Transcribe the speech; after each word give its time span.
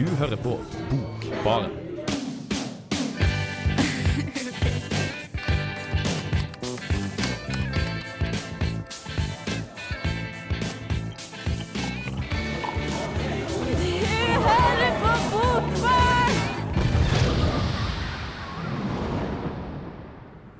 Du 0.00 0.06
hører 0.16 0.36
på 0.36 0.54
Bokbaren. 0.90 1.70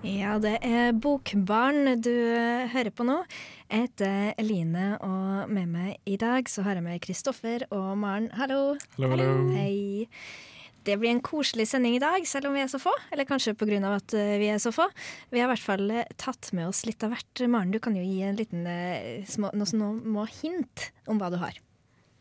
Ja, 0.05 0.37
det 0.37 0.59
er 0.61 0.93
Bokbarn 0.93 1.97
du 2.05 2.13
hører 2.75 2.93
på 2.93 3.09
nå. 3.09 3.23
Jeg 3.71 3.85
heter 3.87 4.33
Eline, 4.43 4.97
og 4.99 5.51
med 5.55 5.69
meg 5.71 5.99
i 6.11 6.17
dag 6.19 6.49
så 6.51 6.65
har 6.67 6.75
jeg 6.75 6.83
med 6.83 6.99
Kristoffer 7.05 7.63
og 7.71 7.93
Maren. 8.03 8.27
Hallo. 8.35 8.75
Hallo, 8.97 9.11
hallo. 9.13 9.27
Hei. 9.55 10.09
Det 10.83 10.97
blir 10.99 11.13
en 11.13 11.23
koselig 11.23 11.69
sending 11.71 11.95
i 11.95 12.01
dag, 12.03 12.27
selv 12.27 12.49
om 12.49 12.57
vi 12.59 12.65
er 12.65 12.73
så 12.73 12.81
få. 12.83 12.91
Eller 13.15 13.29
kanskje 13.29 13.55
pga. 13.55 13.79
at 13.95 14.17
eh, 14.19 14.41
vi 14.43 14.49
er 14.51 14.59
så 14.59 14.73
få. 14.75 14.89
Vi 15.31 15.39
har 15.39 15.47
i 15.47 15.53
hvert 15.53 15.63
fall 15.63 15.87
eh, 15.87 16.11
tatt 16.19 16.51
med 16.51 16.67
oss 16.67 16.83
litt 16.83 17.07
av 17.07 17.15
hvert. 17.15 17.45
Maren, 17.47 17.71
du 17.71 17.79
kan 17.79 17.95
jo 17.95 18.03
gi 18.03 18.19
en 18.27 18.43
liten 18.43 18.67
eh, 18.67 19.23
små, 19.23 19.53
noe 19.55 19.71
små 19.71 20.27
hint 20.43 20.91
om 21.07 21.23
hva 21.23 21.31
du 21.31 21.39
har. 21.39 21.63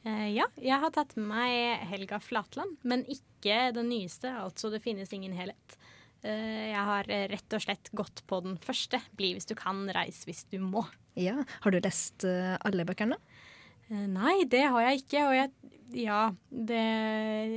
Eh, 0.05 0.29
ja, 0.35 0.45
jeg 0.61 0.77
har 0.85 0.93
tatt 0.93 1.17
med 1.17 1.31
meg 1.33 1.89
Helga 1.89 2.21
Flatland, 2.21 2.77
men 2.85 3.07
ikke 3.09 3.71
den 3.73 3.89
nyeste, 3.89 4.37
altså 4.37 4.69
Det 4.69 4.85
finnes 4.85 5.09
ingen 5.17 5.33
helhet. 5.33 5.81
Eh, 6.27 6.71
jeg 6.73 6.85
har 6.89 7.07
eh, 7.11 7.27
rett 7.31 7.55
og 7.55 7.63
slett 7.63 7.91
gått 7.95 8.23
på 8.27 8.41
den 8.43 8.57
første. 8.63 8.99
Bli 9.15 9.33
hvis 9.37 9.47
du 9.49 9.55
kan, 9.59 9.85
reis 9.95 10.25
hvis 10.27 10.43
du 10.51 10.59
må. 10.63 10.83
Ja, 11.19 11.37
Har 11.63 11.73
du 11.75 11.79
lest 11.83 12.25
eh, 12.27 12.55
alle 12.67 12.85
bøkene? 12.87 13.19
Nei, 13.89 14.43
det 14.45 14.67
har 14.69 14.83
jeg 14.85 15.01
ikke, 15.01 15.21
og 15.25 15.33
jeg 15.33 15.49
Ja, 15.97 16.19
det, 16.53 16.83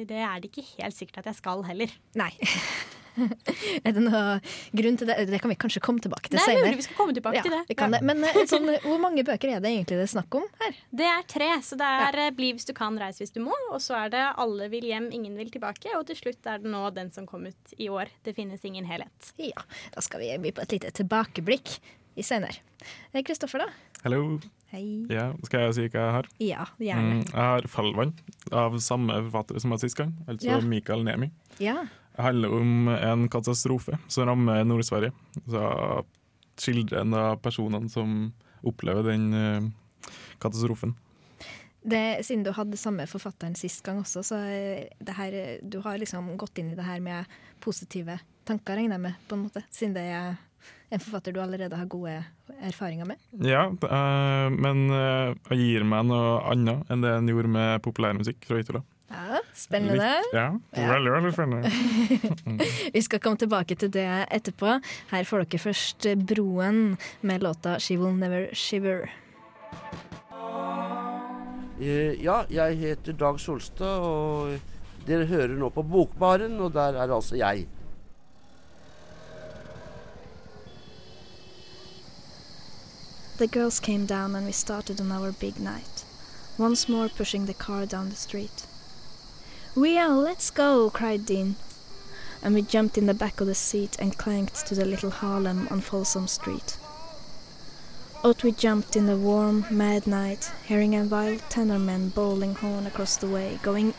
det 0.09 0.23
er 0.25 0.41
det 0.41 0.49
ikke 0.49 0.65
helt 0.79 0.97
sikkert 0.97 1.21
at 1.21 1.33
jeg 1.33 1.41
skal 1.43 1.67
heller. 1.69 1.93
Nei. 2.17 2.33
er 3.87 3.93
det 3.97 4.03
noe 4.03 4.41
grunn 4.77 4.97
til 5.01 5.09
det? 5.11 5.17
Det 5.31 5.41
kan 5.43 5.53
vi 5.53 5.57
kanskje 5.61 5.83
komme 5.85 6.03
tilbake 6.05 6.31
til 6.33 6.41
er 6.41 6.47
senere. 6.47 6.77
vi 6.79 6.87
skal 6.87 6.97
komme 6.99 7.15
tilbake 7.17 7.39
Ja, 7.41 7.43
til 7.47 7.55
det. 7.55 7.61
vi 7.69 7.77
kan 7.79 7.93
det. 7.95 8.01
Men 8.09 8.25
eh, 8.25 8.39
sånn, 8.49 8.69
hvor 8.85 9.01
mange 9.03 9.25
bøker 9.27 9.53
er 9.57 9.61
det 9.65 9.73
egentlig 9.73 9.99
det 10.01 10.07
er 10.07 10.13
snakk 10.15 10.39
om 10.39 10.47
her? 10.63 10.79
Det 11.03 11.09
er 11.11 11.23
tre, 11.29 11.51
så 11.67 11.79
det 11.81 11.89
er 12.07 12.21
ja. 12.25 12.31
Bli 12.37 12.53
hvis 12.57 12.67
du 12.69 12.73
kan, 12.77 12.97
reis 13.01 13.19
hvis 13.23 13.35
du 13.35 13.41
må. 13.45 13.53
Og 13.73 13.81
så 13.85 13.97
er 14.05 14.13
det 14.15 14.23
Alle 14.41 14.69
vil 14.73 14.87
hjem, 14.89 15.11
ingen 15.13 15.37
vil 15.37 15.51
tilbake. 15.53 15.93
Og 15.99 16.07
til 16.09 16.17
slutt 16.17 16.47
er 16.49 16.63
det 16.63 16.71
nå 16.73 16.83
den 16.97 17.13
som 17.13 17.27
kom 17.29 17.47
ut 17.47 17.77
i 17.79 17.89
år. 17.93 18.09
Det 18.25 18.35
finnes 18.37 18.65
ingen 18.65 18.85
helhet. 18.89 19.33
Ja, 19.41 19.65
da 19.95 20.01
skal 20.05 20.21
vi 20.25 20.33
by 20.43 20.53
på 20.57 20.65
et 20.65 20.73
lite 20.79 20.91
tilbakeblikk 21.03 21.77
i 22.17 22.23
senere. 22.27 22.59
Eh, 23.13 23.23
Kristoffer, 23.25 23.67
da? 23.67 23.71
Hallo. 24.03 24.39
Hei. 24.73 25.05
Ja, 25.13 25.27
skal 25.45 25.67
jeg 25.67 25.75
si 25.77 25.83
hva 25.93 26.01
jeg 26.01 26.13
har? 26.17 26.29
Ja, 26.41 26.65
gjerne. 26.81 27.19
Mm, 27.21 27.25
jeg 27.29 27.37
har 27.37 27.67
'Fallvann' 27.69 28.15
av 28.57 28.79
samme 28.81 29.19
forfatter 29.29 29.61
som 29.61 29.71
jeg 29.77 29.81
sist 29.85 29.97
gang, 29.99 30.15
altså 30.27 30.47
Ja. 30.49 30.61
Mikael 30.61 31.05
Nemi. 31.05 31.31
Ja. 31.61 31.85
Det 32.17 32.23
handler 32.27 32.53
om 32.59 32.89
en 32.93 33.29
katastrofe 33.33 33.97
som 34.13 34.27
rammer 34.29 34.65
Nord-Sverige. 34.69 35.13
Så 35.49 35.63
skildrer 36.61 37.01
en 37.01 37.15
av 37.17 37.39
personene 37.43 37.89
som 37.91 38.33
opplever 38.63 39.09
den 39.09 39.33
eh, 39.35 39.71
katastrofen. 40.43 40.93
Det, 41.83 42.21
siden 42.27 42.45
du 42.47 42.53
hadde 42.55 42.79
samme 42.79 43.09
forfatteren 43.11 43.57
sist 43.59 43.81
gang 43.83 43.99
også, 44.05 44.23
så 44.23 44.37
eh, 44.45 44.85
det 45.03 45.17
her, 45.19 45.33
eh, 45.35 45.57
du 45.65 45.81
har 45.83 45.97
liksom 45.99 46.29
gått 46.39 46.61
inn 46.63 46.71
i 46.71 46.79
det 46.79 46.85
her 46.87 47.01
med 47.03 47.25
positive 47.65 48.21
tanker, 48.47 48.77
regner 48.79 48.99
jeg 49.01 49.07
med, 49.09 49.19
på 49.27 49.39
en 49.39 49.47
måte. 49.49 49.65
Siden 49.73 49.97
det 49.97 50.05
er 50.13 50.37
en 50.93 51.01
forfatter 51.03 51.33
du 51.35 51.41
allerede 51.43 51.75
har 51.81 51.89
gode 51.91 52.13
erfaringer 52.63 53.09
med. 53.09 53.19
Ja, 53.43 53.65
er- 53.89 54.53
men 54.53 54.85
jeg 54.93 55.59
gir 55.59 55.85
meg 55.89 56.05
noe 56.07 56.37
annet 56.53 56.91
enn 56.93 57.03
det 57.03 57.17
en 57.17 57.33
gjorde 57.33 57.51
med 57.51 57.83
populærmusikk 57.83 58.45
fra 58.47 58.61
Italia. 58.63 58.85
Ja, 59.13 59.41
Spennende. 59.55 59.95
Litt- 59.99 60.33
Ja, 60.33 60.47
veldig, 60.89 61.13
veldig 61.13 61.33
spennende. 61.33 61.71
Vi 62.95 63.03
skal 63.05 63.21
komme 63.21 63.37
tilbake 63.37 63.77
til 63.77 63.91
det 63.93 64.07
etterpå. 64.33 64.79
Her 65.11 65.25
får 65.29 65.45
dere 65.45 65.61
først 65.61 66.07
Broen 66.27 66.97
med 67.23 67.43
låta 67.45 67.79
'She 67.79 67.99
Will 68.01 68.17
Never 68.17 68.49
Shiver'. 68.55 69.09
Eh, 71.81 72.23
ja, 72.25 72.45
jeg 72.51 72.77
heter 72.79 73.13
Dag 73.13 73.41
Solstad, 73.41 73.99
og 74.01 74.59
dere 75.07 75.27
hører 75.27 75.57
nå 75.59 75.69
på 75.69 75.83
Bokbaren, 75.83 76.61
og 76.61 76.73
der 76.73 76.95
er 77.03 77.11
altså 77.13 77.37
jeg. 77.37 77.67
The 83.39 83.47
girls 83.49 83.81
came 83.81 84.07
down 84.07 84.37
and 84.37 84.47
we 84.47 84.53
started 84.53 85.01
on 85.01 85.11
our 85.11 85.33
big 85.33 85.59
night, 85.59 86.05
once 86.59 86.89
more 86.89 87.09
pushing 87.09 87.47
the 87.47 87.55
car 87.55 87.87
down 87.87 88.09
the 88.11 88.17
street. 88.17 88.67
Rio, 89.75 90.11
let's 90.11 90.51
go, 90.51 90.91
cried 90.91 91.25
Dean. 91.25 91.57
And 92.43 92.55
we 92.55 92.61
jumped 92.61 92.99
in 92.99 93.07
the 93.07 93.15
back 93.15 93.41
of 93.41 93.47
the 93.47 93.55
seat 93.55 93.97
and 93.99 94.19
clanked 94.19 94.67
to 94.67 94.75
the 94.75 94.85
little 94.85 95.09
Harlem 95.09 95.67
on 95.71 95.81
Folsom 95.81 96.29
Street. 96.29 96.77
Out 98.23 98.43
we 98.43 98.53
jumped 98.53 98.97
in 98.97 99.07
the 99.07 99.17
warm, 99.17 99.65
mad 99.71 100.07
night, 100.07 100.53
hearing 100.67 100.95
a 100.95 101.05
wild 101.05 101.41
tenorman 101.49 102.15
bowling 102.15 102.55
horn 102.55 102.87
across 102.87 103.17
the 103.17 103.27
way, 103.27 103.59
going 103.63 103.95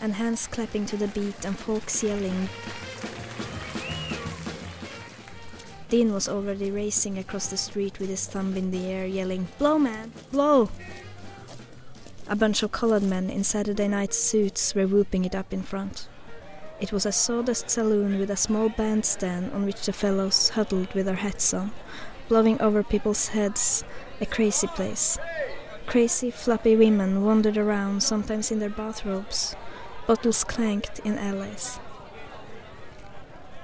and 0.00 0.12
hands 0.12 0.46
clapping 0.46 0.84
to 0.84 0.98
the 0.98 1.08
beat 1.08 1.46
and 1.46 1.58
folks 1.58 2.02
yelling 2.02 2.50
Dean 5.88 6.12
was 6.12 6.28
already 6.28 6.70
racing 6.70 7.16
across 7.16 7.46
the 7.46 7.56
street 7.56 7.98
with 7.98 8.10
his 8.10 8.26
thumb 8.26 8.54
in 8.58 8.70
the 8.70 8.86
air, 8.86 9.06
yelling, 9.06 9.48
Blow, 9.58 9.78
man, 9.78 10.12
blow! 10.30 10.68
A 12.28 12.36
bunch 12.36 12.62
of 12.62 12.72
colored 12.72 13.02
men 13.02 13.30
in 13.30 13.42
Saturday 13.42 13.88
night 13.88 14.12
suits 14.12 14.74
were 14.74 14.86
whooping 14.86 15.24
it 15.24 15.34
up 15.34 15.50
in 15.50 15.62
front. 15.62 16.06
It 16.78 16.92
was 16.92 17.06
a 17.06 17.12
sawdust 17.12 17.70
saloon 17.70 18.18
with 18.18 18.30
a 18.30 18.36
small 18.36 18.68
bandstand 18.68 19.50
on 19.54 19.64
which 19.64 19.86
the 19.86 19.94
fellows 19.94 20.50
huddled 20.50 20.92
with 20.92 21.06
their 21.06 21.14
hats 21.14 21.54
on, 21.54 21.72
blowing 22.28 22.60
over 22.60 22.82
people's 22.82 23.28
heads, 23.28 23.82
a 24.20 24.26
crazy 24.26 24.66
place. 24.66 25.18
Crazy, 25.86 26.30
floppy 26.30 26.76
women 26.76 27.24
wandered 27.24 27.56
around, 27.56 28.02
sometimes 28.02 28.50
in 28.50 28.58
their 28.58 28.68
bathrobes. 28.68 29.56
Bottles 30.06 30.44
clanked 30.44 30.98
in 30.98 31.16
alleys. 31.16 31.80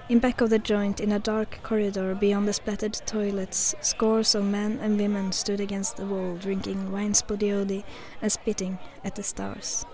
In 0.07 0.19
back 0.19 0.43
of 0.43 0.51
the 0.51 0.59
joint, 0.59 1.01
in 1.01 1.13
a 1.13 1.19
dark 1.19 1.61
corridor 1.63 2.15
beyond 2.15 2.47
the 2.47 2.53
splattered 2.53 3.01
toilets, 3.07 3.75
scores 3.81 4.35
of 4.35 4.45
men 4.45 4.79
and 4.83 4.99
women 4.99 5.33
stood 5.33 5.61
against 5.61 5.97
the 5.97 6.05
wall, 6.05 6.37
drinking 6.37 6.93
wine 6.93 7.15
spodiodi 7.15 7.85
and 8.21 8.31
spitting 8.31 8.79
at 9.03 9.15
the 9.15 9.23
stars. 9.23 9.87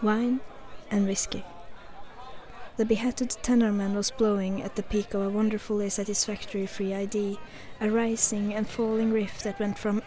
Wine 0.00 0.38
and 0.92 1.08
whiskey. 1.08 1.44
The 2.76 2.84
behatted 2.84 3.30
tenorman 3.42 3.94
was 3.94 4.12
blowing 4.12 4.62
at 4.62 4.76
the 4.76 4.84
peak 4.84 5.12
of 5.12 5.22
a 5.22 5.28
wonderfully 5.28 5.90
satisfactory 5.90 6.66
free 6.66 6.94
ID, 6.94 7.36
a 7.80 7.90
rising 7.90 8.54
and 8.54 8.68
falling 8.68 9.12
riff 9.12 9.42
that 9.42 9.58
went 9.58 9.76
from 9.76 10.02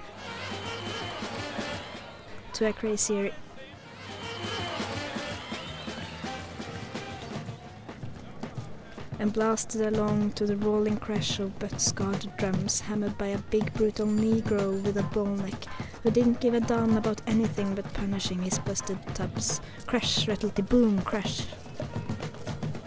to 2.54 2.68
a 2.68 2.72
crazier 2.72 3.34
and 9.26 9.34
blasted 9.34 9.82
along 9.82 10.32
to 10.34 10.46
the 10.46 10.56
rolling 10.58 10.98
crash 10.98 11.40
of 11.40 11.58
butt-scarred 11.58 12.30
drums 12.38 12.80
hammered 12.80 13.18
by 13.18 13.26
a 13.26 13.38
big 13.50 13.74
brutal 13.74 14.06
negro 14.06 14.80
with 14.84 14.98
a 14.98 15.04
bull 15.16 15.26
neck 15.26 15.66
who 16.04 16.12
didn't 16.12 16.40
give 16.40 16.54
a 16.54 16.60
damn 16.60 16.96
about 16.96 17.20
anything 17.26 17.74
but 17.74 17.92
punishing 17.96 18.44
his 18.44 18.60
busted 18.60 19.00
tubs. 19.16 19.62
Crash, 19.88 20.28
rattlety 20.28 20.62
boom, 20.62 21.02
crash. 21.02 21.48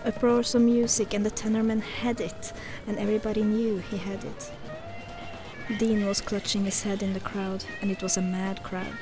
Uproars 0.04 0.54
of 0.54 0.62
music 0.62 1.12
and 1.12 1.26
the 1.26 1.30
tenorman 1.32 1.80
had 1.80 2.20
it, 2.20 2.52
and 2.86 2.96
everybody 2.98 3.42
knew 3.42 3.78
he 3.78 3.96
had 3.96 4.22
it. 4.22 4.52
Dean 5.76 6.06
was 6.06 6.20
clutching 6.20 6.64
his 6.66 6.84
head 6.84 7.02
in 7.02 7.14
the 7.14 7.20
crowd, 7.20 7.64
and 7.82 7.90
it 7.90 8.00
was 8.00 8.16
a 8.16 8.22
mad 8.22 8.62
crowd. 8.62 8.98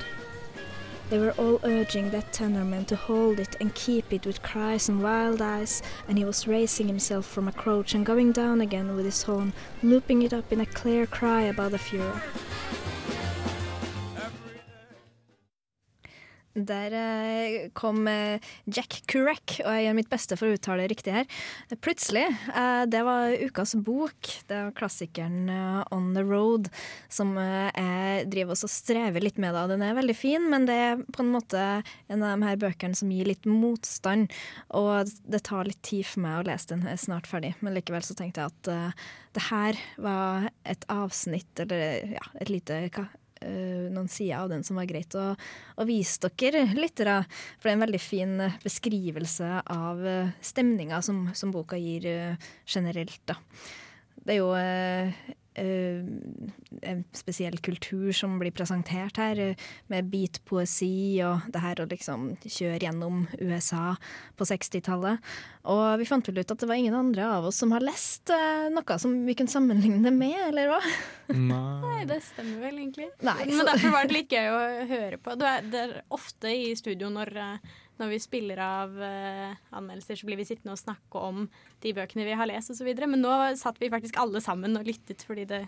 They 1.09 1.19
were 1.19 1.31
all 1.37 1.61
urging 1.63 2.09
that 2.09 2.33
tenorman 2.33 2.85
to 2.87 2.97
hold 2.97 3.39
it 3.39 3.55
and 3.61 3.73
keep 3.73 4.11
it 4.11 4.25
with 4.25 4.41
cries 4.41 4.89
and 4.89 5.01
wild 5.01 5.41
eyes, 5.41 5.81
and 6.05 6.17
he 6.17 6.25
was 6.25 6.47
raising 6.47 6.87
himself 6.87 7.25
from 7.25 7.47
a 7.47 7.53
crouch 7.53 7.93
and 7.93 8.05
going 8.05 8.33
down 8.33 8.59
again 8.59 8.93
with 8.93 9.05
his 9.05 9.23
horn, 9.23 9.53
looping 9.81 10.21
it 10.21 10.33
up 10.33 10.51
in 10.51 10.59
a 10.59 10.65
clear 10.65 11.05
cry 11.05 11.43
above 11.43 11.71
the 11.71 11.77
furor. 11.77 12.21
Der 16.57 16.93
eh, 16.97 17.69
kom 17.77 18.07
eh, 18.09 18.41
Jack 18.65 19.03
Kurek, 19.05 19.59
og 19.61 19.69
jeg 19.69 19.83
gjør 19.85 19.97
mitt 19.99 20.09
beste 20.09 20.37
for 20.39 20.49
å 20.49 20.55
uttale 20.57 20.85
det 20.85 20.91
riktig 20.95 21.13
her. 21.13 21.27
Plutselig. 21.85 22.23
eh, 22.49 22.85
det 22.89 23.03
var 23.05 23.35
ukas 23.45 23.75
bok. 23.77 24.31
Det 24.49 24.57
var 24.57 24.73
klassikeren 24.77 25.51
On 25.93 26.09
the 26.15 26.23
Road, 26.25 26.71
som 27.13 27.35
jeg 27.37 28.25
driver 28.31 28.55
også 28.55 28.69
og 28.69 28.73
strever 28.73 29.23
litt 29.23 29.37
med. 29.41 29.57
Den 29.69 29.85
er 29.85 29.97
veldig 29.97 30.17
fin, 30.17 30.49
men 30.49 30.65
det 30.69 30.79
er 30.87 31.03
på 31.13 31.21
en 31.23 31.31
måte 31.35 31.61
en 32.09 32.25
av 32.25 32.33
de 32.33 32.49
her 32.49 32.59
bøkene 32.65 32.97
som 32.97 33.13
gir 33.13 33.29
litt 33.29 33.45
motstand. 33.45 34.33
Og 34.77 35.13
det 35.29 35.43
tar 35.45 35.69
litt 35.69 35.83
tid 35.85 36.07
for 36.09 36.25
meg 36.25 36.39
å 36.39 36.47
lese 36.49 36.73
den. 36.73 36.87
Er 36.89 36.97
snart 37.01 37.29
ferdig. 37.29 37.53
Men 37.61 37.77
likevel 37.77 38.05
så 38.05 38.17
tenkte 38.17 38.47
jeg 38.47 38.55
at 38.55 39.05
det 39.37 39.45
her 39.51 39.77
var 40.01 40.49
et 40.65 40.89
avsnitt, 40.89 41.53
eller 41.61 42.17
ja, 42.17 42.27
et 42.41 42.49
lite 42.49 42.81
noen 43.41 44.09
sider 44.11 44.39
av 44.39 44.51
den 44.51 44.63
som 44.63 44.79
var 44.79 44.87
greit 44.89 45.15
å, 45.17 45.31
å 45.77 45.87
vise 45.87 46.31
dere 46.39 46.65
lyttere. 46.77 47.19
For 47.57 47.67
det 47.67 47.73
er 47.73 47.77
en 47.77 47.85
veldig 47.85 48.01
fin 48.01 48.37
eh, 48.43 48.59
beskrivelse 48.63 49.51
av 49.73 50.05
uh, 50.05 50.31
stemninga 50.41 51.01
som, 51.05 51.27
som 51.37 51.53
boka 51.53 51.79
gir 51.79 52.07
eh, 52.09 52.49
generelt. 52.65 53.21
da. 53.29 53.37
Det 54.27 54.35
er 54.35 54.41
jo 54.41 54.49
eh, 54.59 55.07
eh, 55.07 55.37
en 55.57 57.03
spesiell 57.15 57.57
kultur 57.63 58.11
som 58.15 58.37
blir 58.39 58.53
presentert 58.55 59.17
her, 59.17 59.39
eh, 59.39 59.67
med 59.91 60.09
beatpoesi 60.11 61.19
og 61.25 61.47
det 61.53 61.63
her 61.63 61.81
å 61.81 61.87
liksom 61.89 62.29
kjøre 62.43 62.81
gjennom 62.83 63.25
USA 63.39 63.95
på 64.37 64.47
60-tallet. 64.47 65.23
Og 65.67 65.99
vi 65.99 66.07
fant 66.07 66.27
vel 66.29 66.39
ut 66.39 66.53
at 66.53 66.61
det 66.61 66.69
var 66.69 66.79
ingen 66.79 66.95
andre 66.95 67.25
av 67.37 67.49
oss 67.49 67.59
som 67.63 67.73
har 67.75 67.83
lest 67.83 68.29
eh, 68.33 68.67
noe 68.73 68.99
som 69.01 69.17
vi 69.27 69.35
kunne 69.37 69.51
sammenligne 69.51 70.03
det 70.05 70.13
med, 70.15 70.37
eller 70.49 70.71
hva? 70.71 70.81
Nei. 71.33 71.63
Nei, 71.83 72.05
det 72.07 72.21
stemmer 72.23 72.61
vel 72.67 72.77
egentlig. 72.77 73.09
Nei, 73.25 73.41
Men 73.49 73.65
derfor 73.67 73.95
var 73.95 74.07
det 74.07 74.15
litt 74.15 74.37
gøy 74.37 74.47
å 74.53 74.61
høre 74.93 75.19
på. 75.19 75.35
Det 75.39 75.51
er, 75.51 75.67
det 75.73 75.83
er 75.83 75.97
ofte 76.15 76.53
i 76.53 76.71
studio 76.79 77.09
når, 77.13 77.33
eh, 77.43 77.75
når 77.97 78.13
vi 78.13 78.19
spiller 78.21 78.61
av 78.61 78.93
uh, 78.97 79.57
anmeldelser, 79.77 80.19
så 80.19 80.29
blir 80.29 80.39
vi 80.39 80.45
sittende 80.47 80.75
og 80.75 80.81
snakke 80.81 81.21
om 81.21 81.45
de 81.83 81.93
bøkene 81.97 82.27
vi 82.27 82.37
har 82.37 82.49
lest 82.49 82.73
osv. 82.73 82.89
Men 83.03 83.21
nå 83.23 83.33
satt 83.59 83.81
vi 83.81 83.91
faktisk 83.93 84.19
alle 84.21 84.41
sammen 84.43 84.77
og 84.79 84.87
lyttet 84.87 85.25
fordi 85.27 85.45
det, 85.49 85.63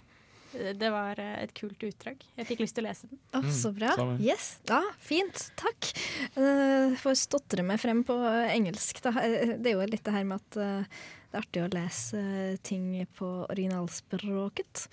det 0.52 0.90
var 0.94 1.20
eh, 1.22 1.36
et 1.44 1.54
kult 1.58 1.82
utdrag. 1.86 2.24
Jeg 2.40 2.48
fikk 2.50 2.64
lyst 2.64 2.78
til 2.78 2.86
å 2.86 2.90
lese 2.90 3.10
den. 3.10 3.22
Å, 3.38 3.44
så 3.54 3.72
bra. 3.76 3.94
Yes, 4.22 4.56
da, 4.70 4.82
Fint. 5.04 5.50
Takk. 5.60 5.92
Uh, 6.38 6.96
får 7.02 7.20
stotre 7.22 7.66
meg 7.66 7.82
frem 7.82 8.02
på 8.08 8.18
engelsk. 8.50 9.02
Da. 9.06 9.14
Eh, 9.26 9.56
Det 9.58 9.74
er 9.74 9.78
jo 9.78 9.90
litt 9.90 10.06
det 10.06 10.16
her 10.16 10.26
med 10.30 10.42
at 10.42 10.62
uh, 10.62 11.02
det 11.30 11.38
er 11.38 11.44
artig 11.44 11.62
å 11.62 11.70
lese 11.74 12.18
eh, 12.18 12.56
ting 12.66 12.88
på 13.18 13.28
originalspråket. 13.50 14.88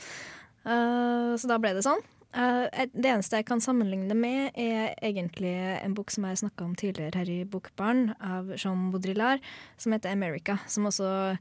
Uh, 0.67 1.33
så 1.39 1.49
da 1.49 1.57
ble 1.63 1.73
det 1.79 1.87
sånn. 1.87 2.03
Eh, 2.35 2.69
et- 2.73 2.93
det 2.93 3.05
eneste 3.11 3.37
jeg 3.37 3.47
kan 3.47 3.61
sammenligne 3.61 4.09
det 4.09 4.17
med, 4.17 4.51
er 4.55 4.95
egentlig 5.03 5.85
en 5.85 5.95
bok 5.95 6.11
som 6.11 6.25
jeg 6.25 6.37
snakka 6.39 6.65
om 6.65 6.75
tidligere 6.75 7.15
her 7.15 7.31
i 7.31 7.45
Bokbarn, 7.45 8.15
av 8.21 8.53
Jean 8.57 8.91
Baudrillard, 8.93 9.41
som 9.79 9.93
heter 9.93 10.11
America. 10.13 10.59
Som 10.67 10.85
også 10.85 11.39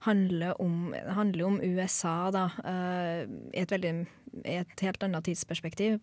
handler 0.00 0.60
om, 0.60 0.94
handler 1.08 1.46
om 1.46 1.60
USA, 1.62 2.30
da, 2.30 2.50
eh, 2.64 3.26
i 3.54 3.60
et 3.62 3.68
veldig 3.70 4.06
i 4.44 4.58
et 4.60 4.80
helt 4.80 5.02
annet 5.02 5.24
tidsperspektiv, 5.24 6.00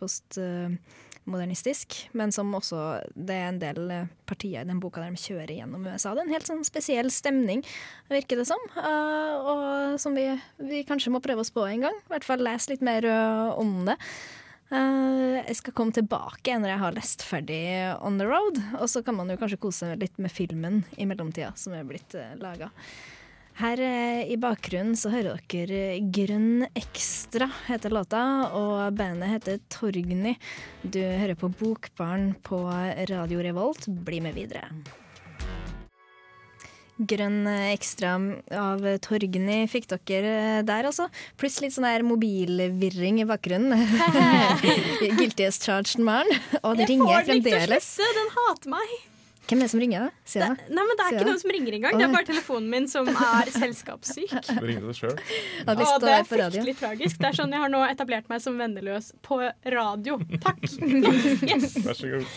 postmodernistisk, 1.23 2.09
men 2.13 2.31
som 2.31 2.53
også 2.53 3.01
Det 3.15 3.33
er 3.33 3.47
en 3.47 3.59
del 3.59 3.91
eh, 3.91 4.07
partier 4.25 4.61
i 4.61 4.67
den 4.67 4.79
boka 4.79 5.01
der 5.01 5.11
de 5.11 5.17
kjører 5.17 5.55
gjennom 5.55 5.85
USA. 5.85 6.13
Det 6.13 6.21
er 6.21 6.27
en 6.27 6.33
helt 6.33 6.47
sånn 6.47 6.63
spesiell 6.63 7.09
stemning, 7.11 7.63
virker 8.09 8.37
det 8.37 8.47
som, 8.47 8.59
uh, 8.75 9.35
og 9.39 9.99
som 9.99 10.13
vi, 10.15 10.27
vi 10.59 10.83
kanskje 10.83 11.11
må 11.11 11.21
prøve 11.21 11.41
oss 11.41 11.51
på 11.51 11.65
en 11.65 11.81
gang. 11.87 11.95
I 11.95 12.13
hvert 12.13 12.27
fall 12.27 12.43
lese 12.43 12.73
litt 12.73 12.83
mer 12.83 13.05
uh, 13.05 13.53
om 13.57 13.85
det. 13.87 13.97
Uh, 14.73 15.39
jeg 15.43 15.59
skal 15.59 15.73
komme 15.73 15.93
tilbake 15.93 16.55
når 16.57 16.73
jeg 16.73 16.81
har 16.81 16.95
lest 16.97 17.23
ferdig 17.23 17.63
On 18.01 18.17
the 18.19 18.27
Road, 18.27 18.59
og 18.79 18.87
så 18.89 19.03
kan 19.05 19.15
man 19.15 19.29
jo 19.29 19.39
kanskje 19.39 19.61
kose 19.61 19.85
seg 19.85 19.99
litt 20.01 20.17
med 20.19 20.33
filmen 20.33 20.83
i 20.97 21.07
mellomtida, 21.07 21.53
som 21.55 21.75
er 21.77 21.87
blitt 21.87 22.15
uh, 22.17 22.33
laga. 22.41 22.71
Her 23.59 23.81
eh, 23.85 24.31
i 24.33 24.37
bakgrunnen 24.41 24.95
så 24.97 25.11
hører 25.13 25.37
dere 25.51 25.99
Grønn 26.13 26.65
Ekstra 26.73 27.45
heter 27.67 27.93
låta, 27.93 28.23
og 28.57 28.97
bandet 28.97 29.29
heter 29.29 29.61
Torgny. 29.69 30.33
Du 30.81 30.97
hører 30.99 31.37
på 31.37 31.51
Bokbarn 31.53 32.31
på 32.41 32.63
Radio 33.11 33.45
Revolt. 33.45 33.85
Bli 33.87 34.23
med 34.25 34.39
videre. 34.39 34.71
Grønn 36.97 37.45
Ekstra 37.49 38.15
av 38.57 38.83
Torgny 39.05 39.63
fikk 39.69 39.89
dere 40.09 40.61
der, 40.65 40.89
altså. 40.89 41.07
Pluss 41.37 41.59
litt 41.61 41.77
sånn 41.77 41.87
der 41.89 42.05
mobilvirring 42.05 43.21
i 43.21 43.29
bakgrunnen. 43.29 43.73
Guilty 45.19 45.45
as 45.45 45.61
charged 45.61 46.01
man. 46.01 46.29
Og 46.63 46.77
det 46.81 46.89
ringer 46.89 47.21
får 47.21 47.33
den 47.35 47.41
ikke 47.41 47.49
til 47.53 47.77
å 47.77 47.81
slutte, 47.85 48.13
Den 48.17 48.37
hater 48.37 48.77
meg. 48.79 49.01
Hvem 49.43 49.59
er 49.59 49.65
det 49.67 49.71
som 49.73 49.81
ringer, 49.83 50.05
da? 50.05 50.23
Si 50.23 50.39
det. 50.39 50.47
Nei, 50.71 50.83
men 50.87 50.97
Det 50.99 51.03
er 51.05 51.15
ikke 51.17 51.27
noen 51.27 51.39
som 51.41 51.51
ringer 51.51 51.75
engang. 51.77 51.97
Det 51.99 52.05
er 52.05 52.13
bare 52.13 52.27
telefonen 52.29 52.69
min 52.71 52.85
som 52.87 53.09
er 53.27 53.51
selskapssyk. 53.51 54.31
Du 54.61 54.65
ringer 54.69 54.85
deg 54.87 54.95
sjøl. 55.01 55.17
Jeg 55.19 55.79
lyst 55.81 55.91
Å, 55.91 55.99
det 56.03 56.13
er 56.15 56.27
på 56.29 56.39
radio. 56.39 56.61
fryktelig 56.63 56.75
tragisk. 56.79 57.19
Det 57.19 57.29
er 57.29 57.37
sånn 57.41 57.55
jeg 57.55 57.63
har 57.65 57.73
nå 57.73 57.81
etablert 57.89 58.31
meg 58.31 58.43
som 58.45 58.55
venneløs 58.61 59.11
på 59.25 59.41
radio. 59.75 60.17
Takk. 60.45 60.63
Yes. 61.43 61.75
Vær 61.83 61.99
så 61.99 62.13
god. 62.13 62.27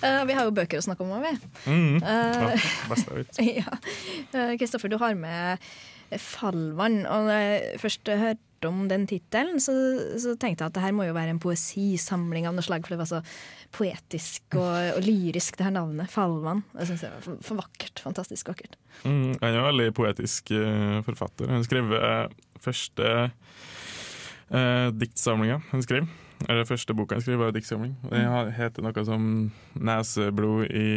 Uh, 0.00 0.22
vi 0.30 0.32
har 0.38 0.46
jo 0.48 0.52
bøker 0.56 0.80
å 0.80 0.84
snakke 0.86 1.04
om 1.04 1.10
òg, 1.18 1.26
vi. 1.26 1.32
Mm. 1.68 1.98
Uh, 2.00 2.54
Ja, 2.54 2.86
beste 2.88 3.44
ja. 3.44 3.74
Eh, 4.32 4.54
Kristoffer, 4.60 4.88
du 4.88 4.96
har 5.02 5.18
med 5.18 5.60
Fallvann. 6.16 7.02
Og 7.10 7.26
når 7.28 7.42
jeg 7.42 7.82
først 7.82 8.08
hørte 8.22 8.46
om 8.68 8.84
den 8.90 9.06
tittelen, 9.08 9.60
så, 9.62 9.72
så 10.20 10.34
tenkte 10.40 10.64
jeg 10.64 10.70
at 10.70 10.76
det 10.76 10.84
her 10.84 10.94
må 10.96 11.06
jo 11.06 11.16
være 11.16 11.34
en 11.34 11.42
poesisamling 11.42 12.48
av 12.48 12.56
noe 12.56 12.64
slag, 12.66 12.84
for 12.84 12.94
det 12.94 13.00
var 13.00 13.10
så 13.10 13.20
poetisk 13.74 14.56
og, 14.58 14.96
og 14.96 15.04
lyrisk, 15.06 15.58
det 15.58 15.68
her 15.68 15.74
navnet. 15.74 16.10
Fallmann. 16.12 16.64
Jeg 16.78 16.90
synes 16.90 17.04
det 17.04 17.12
var 17.12 17.26
for, 17.26 17.42
for 17.48 17.62
vakkert. 17.62 18.02
Fantastisk 18.04 18.50
vakkert. 18.52 18.78
Mm, 19.04 19.36
han 19.40 19.46
er 19.50 19.60
en 19.60 19.68
veldig 19.68 19.90
poetisk 19.96 20.52
uh, 20.54 20.98
forfatter. 21.06 21.52
Han 21.52 21.66
skrev 21.66 21.94
uh, 21.94 22.26
første 22.60 23.12
uh, 24.50 24.88
diktsamlinga 24.96 25.60
han 25.70 25.86
skrev. 25.86 26.10
Eller 26.48 26.64
første 26.64 26.96
boka 26.96 27.18
han 27.18 27.24
skrev, 27.24 27.38
var 27.40 27.52
diktsamling. 27.52 27.94
det 28.08 28.22
Den 28.24 28.52
heter 28.56 28.84
noe 28.84 29.04
som 29.04 29.24
'Neseblod 29.76 30.70
i 30.72 30.88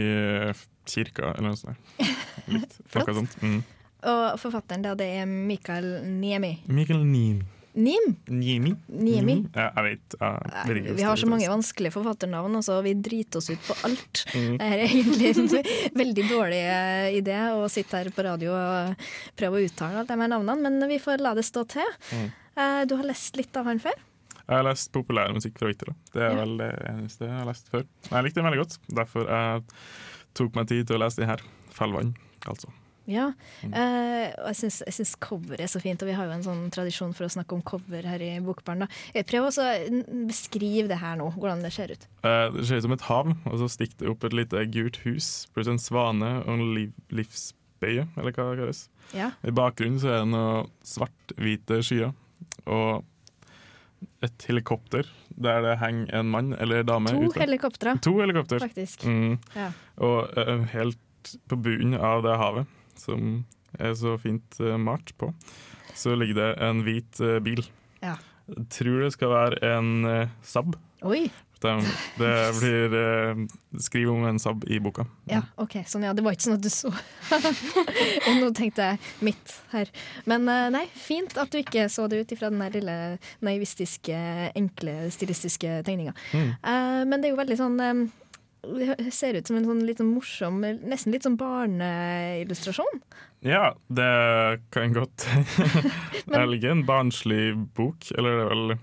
kirka', 0.88 1.34
eller 1.36 1.50
noe 1.52 1.60
sånt. 1.60 1.78
Litt. 2.54 2.78
Noe 2.96 3.16
sånt. 3.20 3.36
Mm. 3.44 3.64
Og 4.10 4.40
forfatteren, 4.42 4.84
da, 4.84 4.94
det 5.00 5.08
er 5.22 5.26
Mikael 5.30 5.86
Niemi. 6.06 6.58
Mikael 6.68 7.04
Niemi. 7.06 7.46
Nim? 7.74 8.12
Niemi? 8.30 8.76
Niemi? 8.86 9.34
Ja, 9.56 9.72
jeg 9.80 9.84
vet. 9.88 10.16
Jeg 10.22 10.76
vet 10.76 10.90
Vi 11.00 11.06
har 11.08 11.18
så 11.18 11.26
mange 11.26 11.48
vanskelige 11.50 11.96
forfatternavn, 11.96 12.60
og 12.60 12.62
så 12.68 12.76
vi 12.86 12.92
driter 12.94 13.40
oss 13.42 13.50
ut 13.50 13.64
på 13.66 13.74
alt. 13.88 14.22
Mm. 14.36 14.52
Det 14.60 14.68
er 14.68 14.84
egentlig 14.86 15.32
en 15.32 15.50
veldig 16.04 16.26
dårlig 16.30 16.60
eh, 16.70 17.08
idé 17.18 17.40
å 17.56 17.64
sitte 17.74 17.98
her 17.98 18.12
på 18.14 18.26
radio 18.28 18.54
og 18.54 19.08
prøve 19.40 19.58
å 19.58 19.66
uttale 19.66 20.04
alle 20.04 20.06
de 20.06 20.20
her 20.22 20.32
navnene, 20.36 20.70
men 20.70 20.86
vi 20.92 21.00
får 21.02 21.24
la 21.26 21.34
det 21.34 21.48
stå 21.50 21.66
til. 21.74 21.90
Mm. 22.14 22.28
Eh, 22.62 22.84
Du 22.92 22.94
har 23.00 23.10
lest 23.10 23.42
litt 23.42 23.58
av 23.58 23.66
han 23.66 23.82
før? 23.82 23.98
Jeg 24.44 24.54
har 24.60 24.68
lest 24.70 24.94
populærmusikk 24.94 25.58
fra 25.58 25.72
Victor. 25.74 25.96
Det 26.14 26.22
er 26.22 26.30
Ja. 26.30 26.44
vel 26.44 26.58
det 26.62 26.72
eneste 26.94 27.26
jeg 27.26 27.34
har 27.40 27.50
lest 27.50 27.74
før. 27.74 27.88
Jeg 28.12 28.24
likte 28.28 28.38
den 28.44 28.50
veldig 28.52 28.62
godt. 28.68 28.78
Derfor 29.02 29.26
jeg 29.34 29.64
tok 30.38 30.54
meg 30.62 30.68
tid 30.70 30.86
til 30.86 30.98
å 31.00 31.06
lese 31.08 31.16
den 31.26 31.30
her. 31.34 31.42
'Fellvann', 31.74 32.14
altså. 32.46 32.70
Ja. 33.10 33.34
Mm. 33.64 33.74
uh, 33.74 34.28
og 34.46 34.54
jeg 34.54 34.72
syns, 34.72 35.16
cover 35.20 35.44
coveret 35.44 35.66
er 35.66 35.72
så 35.72 35.82
fint, 35.84 36.02
og 36.02 36.08
vi 36.08 36.16
har 36.16 36.30
jo 36.30 36.36
en 36.38 36.46
sånn 36.46 36.62
tradisjon 36.72 37.14
for 37.18 37.28
å 37.28 37.32
snakke 37.34 37.56
om 37.58 37.62
cover 37.68 38.06
her 38.08 38.22
i 38.24 38.40
Bokbarn. 38.44 38.86
da. 38.86 39.24
Prøv 39.28 39.50
å 39.50 39.68
beskrive 40.30 40.88
det 40.92 41.00
her 41.02 41.18
nå, 41.20 41.32
hvordan 41.36 41.64
det 41.66 41.74
ser 41.76 41.92
ut. 41.92 42.08
Uh, 42.24 42.48
Det 42.56 42.68
ser 42.68 42.80
ut 42.80 42.88
som 42.88 42.96
et 42.96 43.08
hav, 43.10 43.34
og 43.46 43.58
så 43.60 43.68
stikker 43.70 44.06
det 44.06 44.10
opp 44.14 44.24
et 44.24 44.34
lite 44.34 44.66
gult 44.72 45.02
hus 45.04 45.48
pluss 45.54 45.68
en 45.68 45.82
svane 45.82 46.36
og 46.46 46.54
en 46.56 46.68
liv 46.76 46.94
livsbøye, 47.12 48.08
eller 48.18 48.32
hva 48.32 48.50
det 48.54 48.60
kalles. 48.62 48.86
Ja. 49.14 49.32
I 49.44 49.52
bakgrunnen 49.52 50.00
så 50.00 50.08
er 50.14 50.22
det 50.24 50.32
noen 50.32 50.70
svart-hvite 50.88 51.82
skyer 51.84 52.14
og 52.66 53.04
et 54.24 54.46
helikopter 54.48 55.08
der 55.44 55.62
det 55.66 55.78
henger 55.82 56.14
en 56.20 56.30
mann 56.32 56.54
eller 56.60 56.84
dame 56.88 57.12
To 57.12 57.26
ute. 57.28 57.40
helikoptre, 57.40 57.98
To 58.04 58.14
helikopter. 58.20 58.60
faktisk. 58.64 59.04
Mm. 59.06 59.38
Ja. 59.56 59.72
Og 59.98 60.30
uh, 60.38 60.64
helt 60.74 61.00
på 61.50 61.56
bunnen 61.56 61.96
av 62.00 62.24
det 62.26 62.36
havet, 62.38 62.68
som 63.02 63.44
er 63.80 63.96
så 63.98 64.18
fint 64.22 64.60
uh, 64.62 64.76
malt 64.78 65.16
på, 65.18 65.32
så 65.98 66.18
ligger 66.18 66.40
det 66.42 66.52
en 66.66 66.84
hvit 66.86 67.22
eh, 67.22 67.40
bil. 67.44 67.64
Ja. 68.04 68.18
Jeg 68.50 68.68
tror 68.76 69.06
det 69.06 69.14
skal 69.16 69.34
være 69.34 69.74
en 69.78 70.06
uh, 70.06 70.30
Saab. 70.46 70.78
Oi! 71.06 71.28
Det, 71.64 71.72
det 72.20 72.32
blir 72.60 72.96
uh, 72.98 73.44
skriv 73.80 74.10
om 74.12 74.26
en 74.28 74.40
Saab 74.42 74.66
i 74.68 74.80
boka. 74.84 75.06
Ja, 75.32 75.44
ok, 75.62 75.80
sånn 75.88 76.04
ja, 76.04 76.16
det 76.16 76.26
var 76.26 76.36
ikke 76.36 76.48
sånn 76.50 76.58
at 76.58 76.66
du 76.66 76.72
så 76.74 76.92
Og 76.92 78.34
nå 78.42 78.50
tenkte 78.58 78.90
jeg 78.90 79.14
mitt 79.24 79.54
her. 79.72 79.92
Men 80.30 80.50
uh, 80.50 80.68
nei, 80.74 80.84
fint 80.92 81.38
at 81.40 81.54
du 81.54 81.62
ikke 81.62 81.88
så 81.94 82.10
det 82.12 82.24
ut 82.24 82.36
ifra 82.36 82.52
den 82.52 82.64
der 82.66 82.76
lille 82.76 82.98
naivistiske, 83.46 84.18
enkle, 84.60 84.98
stilistiske 85.16 85.80
tegninga. 85.88 86.16
Mm. 86.34 86.52
Uh, 86.60 87.02
men 87.08 87.22
det 87.22 87.30
er 87.30 87.36
jo 87.36 87.40
veldig 87.40 87.60
sånn 87.60 87.80
eh, 87.84 88.04
Det 88.64 89.12
ser 89.12 89.36
ut 89.36 89.50
som 89.50 89.58
en 89.60 89.66
sånn 89.68 89.84
litt 89.84 90.00
sånn 90.00 90.14
morsom, 90.14 90.62
nesten 90.88 91.12
litt 91.12 91.26
sånn 91.28 91.36
barneillustrasjon. 91.40 93.02
Ja, 93.44 93.74
det 93.92 94.62
kan 94.72 94.94
godt 94.96 95.26
Det 95.28 96.38
er 96.38 96.54
ikke 96.56 96.72
en 96.72 96.86
barnslig 96.88 97.44
bok, 97.76 98.08
eller 98.16 98.38
det 98.38 98.46
er 98.46 98.52
vel 98.54 98.76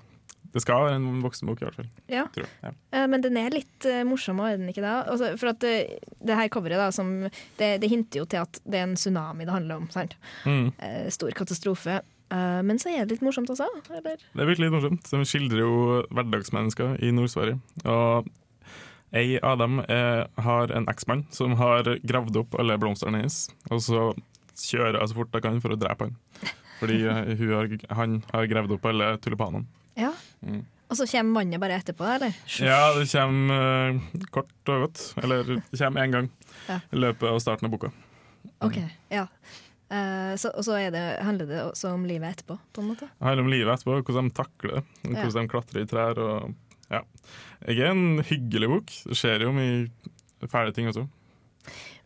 Det 0.52 0.60
skal 0.66 0.84
være 0.84 0.98
en 0.98 1.22
voksenbok, 1.24 1.62
i 1.62 1.66
hvert 1.68 1.78
fall. 1.78 1.88
Ja. 2.12 2.26
Ja. 2.60 2.72
Eh, 2.92 3.06
men 3.08 3.22
den 3.24 3.38
er 3.40 3.54
litt 3.54 3.86
eh, 3.88 4.02
morsom, 4.04 4.42
er 4.44 4.58
den 4.58 4.68
ikke 4.72 4.82
det? 4.84 4.94
Altså, 5.14 5.32
for 5.40 5.52
at 5.54 5.60
det, 5.62 5.74
det 6.18 6.36
her 6.36 6.50
coveret, 6.52 6.80
da, 6.80 6.90
som 6.92 7.12
det, 7.56 7.68
det 7.80 7.90
hinter 7.92 8.24
jo 8.24 8.26
til 8.28 8.42
at 8.42 8.58
det 8.66 8.80
er 8.80 8.88
en 8.88 8.96
tsunami 8.98 9.46
det 9.46 9.54
handler 9.54 9.80
om. 9.80 9.86
sant? 9.94 10.16
Mm. 10.44 10.72
Eh, 10.76 11.06
stor 11.14 11.30
katastrofe. 11.38 12.00
Eh, 12.34 12.60
men 12.66 12.82
så 12.82 12.90
er 12.92 13.06
det 13.06 13.16
litt 13.16 13.24
morsomt 13.26 13.50
også, 13.54 13.70
eller? 13.94 14.18
Det 14.18 14.42
er 14.42 14.50
virkelig 14.50 14.68
litt 14.68 14.76
morsomt. 14.76 15.06
De 15.06 15.22
skildrer 15.30 15.62
jo 15.62 15.72
hverdagsmennesker 16.10 16.98
i 16.98 17.14
Nord-Sverige. 17.14 17.62
Og 17.86 18.28
ei 19.16 19.38
av 19.42 19.58
dem 19.58 19.80
er, 19.88 20.26
har 20.38 20.72
en 20.74 20.86
eksmann 20.90 21.24
som 21.34 21.56
har 21.58 21.88
gravd 22.06 22.36
opp 22.44 22.58
alle 22.60 22.76
blomstene 22.80 23.22
hennes, 23.22 23.42
og 23.70 23.82
så 23.82 24.02
kjører 24.60 25.00
hun 25.00 25.10
så 25.10 25.16
fort 25.16 25.34
hun 25.34 25.44
kan 25.46 25.62
for 25.62 25.74
å 25.74 25.78
drepe 25.80 26.08
han. 26.08 26.18
Fordi 26.80 27.00
eh, 27.04 27.46
har, 27.50 27.72
han 27.96 28.20
har 28.32 28.50
gravd 28.50 28.76
opp 28.76 28.86
alle 28.88 29.14
tulipanene. 29.20 29.66
Ja. 29.98 30.12
Mm. 30.40 30.62
Og 30.90 30.98
så 30.98 31.06
kommer 31.06 31.40
vannet 31.40 31.62
bare 31.62 31.76
etterpå, 31.78 32.06
eller? 32.16 32.34
Ja, 32.58 32.78
det 32.96 33.06
kommer 33.12 33.92
uh, 33.94 34.22
kort 34.34 34.70
og 34.72 34.86
godt. 34.86 35.02
Eller 35.22 35.44
det 35.54 35.78
kommer 35.78 36.02
én 36.02 36.14
gang 36.16 36.30
Ja. 36.66 36.80
i 36.90 36.98
løpet 36.98 37.28
av 37.30 37.38
starten 37.42 37.68
av 37.68 37.74
boka. 37.76 37.92
Ok, 38.66 38.80
ja. 39.12 39.26
Uh, 39.90 40.34
så, 40.38 40.50
og 40.54 40.66
så 40.66 40.76
er 40.80 40.90
det, 40.94 41.04
handler 41.26 41.46
det 41.50 41.60
også 41.62 41.92
om 41.94 42.02
livet 42.08 42.34
etterpå, 42.34 42.56
på 42.74 42.82
en 42.82 42.90
måte? 42.90 43.06
Det 43.06 43.26
handler 43.28 43.46
om 43.46 43.52
livet 43.52 43.74
etterpå, 43.76 44.00
hvordan 44.08 44.30
de 44.30 44.36
takler 44.40 44.74
det. 44.80 44.82
Hvordan 45.04 45.30
Ja. 45.30 45.30
De 45.46 45.52
klatrer 45.54 45.82
i 45.84 45.88
trær. 45.90 46.20
Og, 46.26 46.58
ja. 46.90 47.04
Jeg 47.68 47.84
er 47.84 47.94
en 47.94 48.22
hyggelig 48.26 48.70
bok. 48.72 48.92
Det 49.10 49.18
skjer 49.18 49.46
jo 49.46 49.54
mye 49.54 50.50
fæle 50.50 50.74
ting 50.76 50.88
også. 50.90 51.06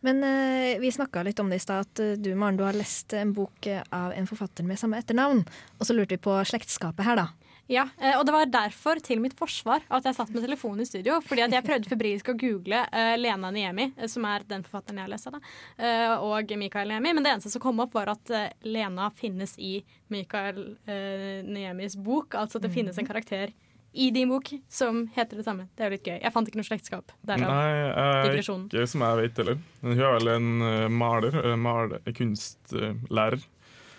Men 0.05 0.21
eh, 0.23 0.75
vi 0.81 0.91
snakka 0.93 1.23
litt 1.25 1.39
om 1.41 1.49
det 1.49 1.57
i 1.57 1.63
stad, 1.63 1.87
at 1.87 2.01
eh, 2.03 2.17
du 2.21 2.29
Maren, 2.37 2.59
du 2.59 2.65
har 2.67 2.77
lest 2.77 3.15
en 3.17 3.31
bok 3.33 3.65
eh, 3.71 3.81
av 3.95 4.13
en 4.13 4.27
forfatter 4.29 4.67
med 4.67 4.77
samme 4.77 4.99
etternavn. 5.01 5.41
Og 5.79 5.87
så 5.87 5.95
lurte 5.95 6.17
vi 6.17 6.25
på 6.27 6.35
slektskapet 6.45 7.07
her, 7.07 7.23
da. 7.23 7.45
Ja, 7.67 7.87
eh, 7.97 8.13
og 8.19 8.27
det 8.27 8.33
var 8.35 8.45
derfor, 8.53 8.99
til 9.01 9.21
mitt 9.23 9.33
forsvar, 9.37 9.81
at 9.89 10.05
jeg 10.05 10.17
satt 10.19 10.29
med 10.33 10.43
telefonen 10.45 10.83
i 10.83 10.85
studio. 10.85 11.17
Fordi 11.25 11.47
at 11.47 11.55
jeg 11.55 11.65
prøvde 11.65 11.89
febrilsk 11.89 12.29
å 12.29 12.37
google 12.37 12.83
uh, 12.91 13.15
Lena 13.17 13.49
Niemi, 13.53 13.87
som 14.11 14.27
er 14.29 14.45
den 14.45 14.61
forfatteren 14.67 15.01
jeg 15.01 15.07
har 15.07 15.13
lest 15.15 15.31
av, 15.31 15.39
eh, 15.79 16.13
og 16.13 16.53
Mikael 16.61 16.93
Niemi. 16.93 17.15
Men 17.17 17.25
det 17.25 17.33
eneste 17.33 17.53
som 17.55 17.63
kom 17.63 17.81
opp, 17.81 17.95
var 17.97 18.13
at 18.13 18.33
uh, 18.33 18.45
Lena 18.69 19.09
finnes 19.17 19.57
i 19.57 19.79
Mikael 20.13 20.61
Niemis 20.85 21.97
bok. 21.97 22.37
Altså 22.37 22.59
at 22.59 22.67
det 22.67 22.75
finnes 22.75 22.97
en 23.01 23.07
karakter 23.07 23.49
i 23.95 24.09
din 24.11 24.29
bok 24.29 24.49
som 24.69 25.05
heter 25.15 25.39
det 25.39 25.45
samme. 25.47 25.67
Det 25.75 25.83
er 25.85 25.89
jo 25.89 25.95
litt 25.95 26.07
gøy. 26.09 26.17
Jeg 26.21 26.33
fant 26.35 26.47
ikke 26.51 26.59
noe 26.59 26.67
slektskap. 26.67 27.11
Derav. 27.25 27.47
Nei, 27.47 27.89
eh, 27.89 28.21
digresjonen. 28.29 28.65
ikke 28.69 28.87
som 28.91 29.01
jeg 29.05 29.17
vet 29.21 29.37
heller. 29.41 29.57
Men 29.81 29.95
Hun 29.95 30.05
er 30.05 30.15
vel 30.19 30.31
en 30.35 30.49
eh, 30.69 30.87
maler, 31.01 31.37
eh, 31.45 31.55
maler 31.55 31.99
kunstlærer, 32.13 33.43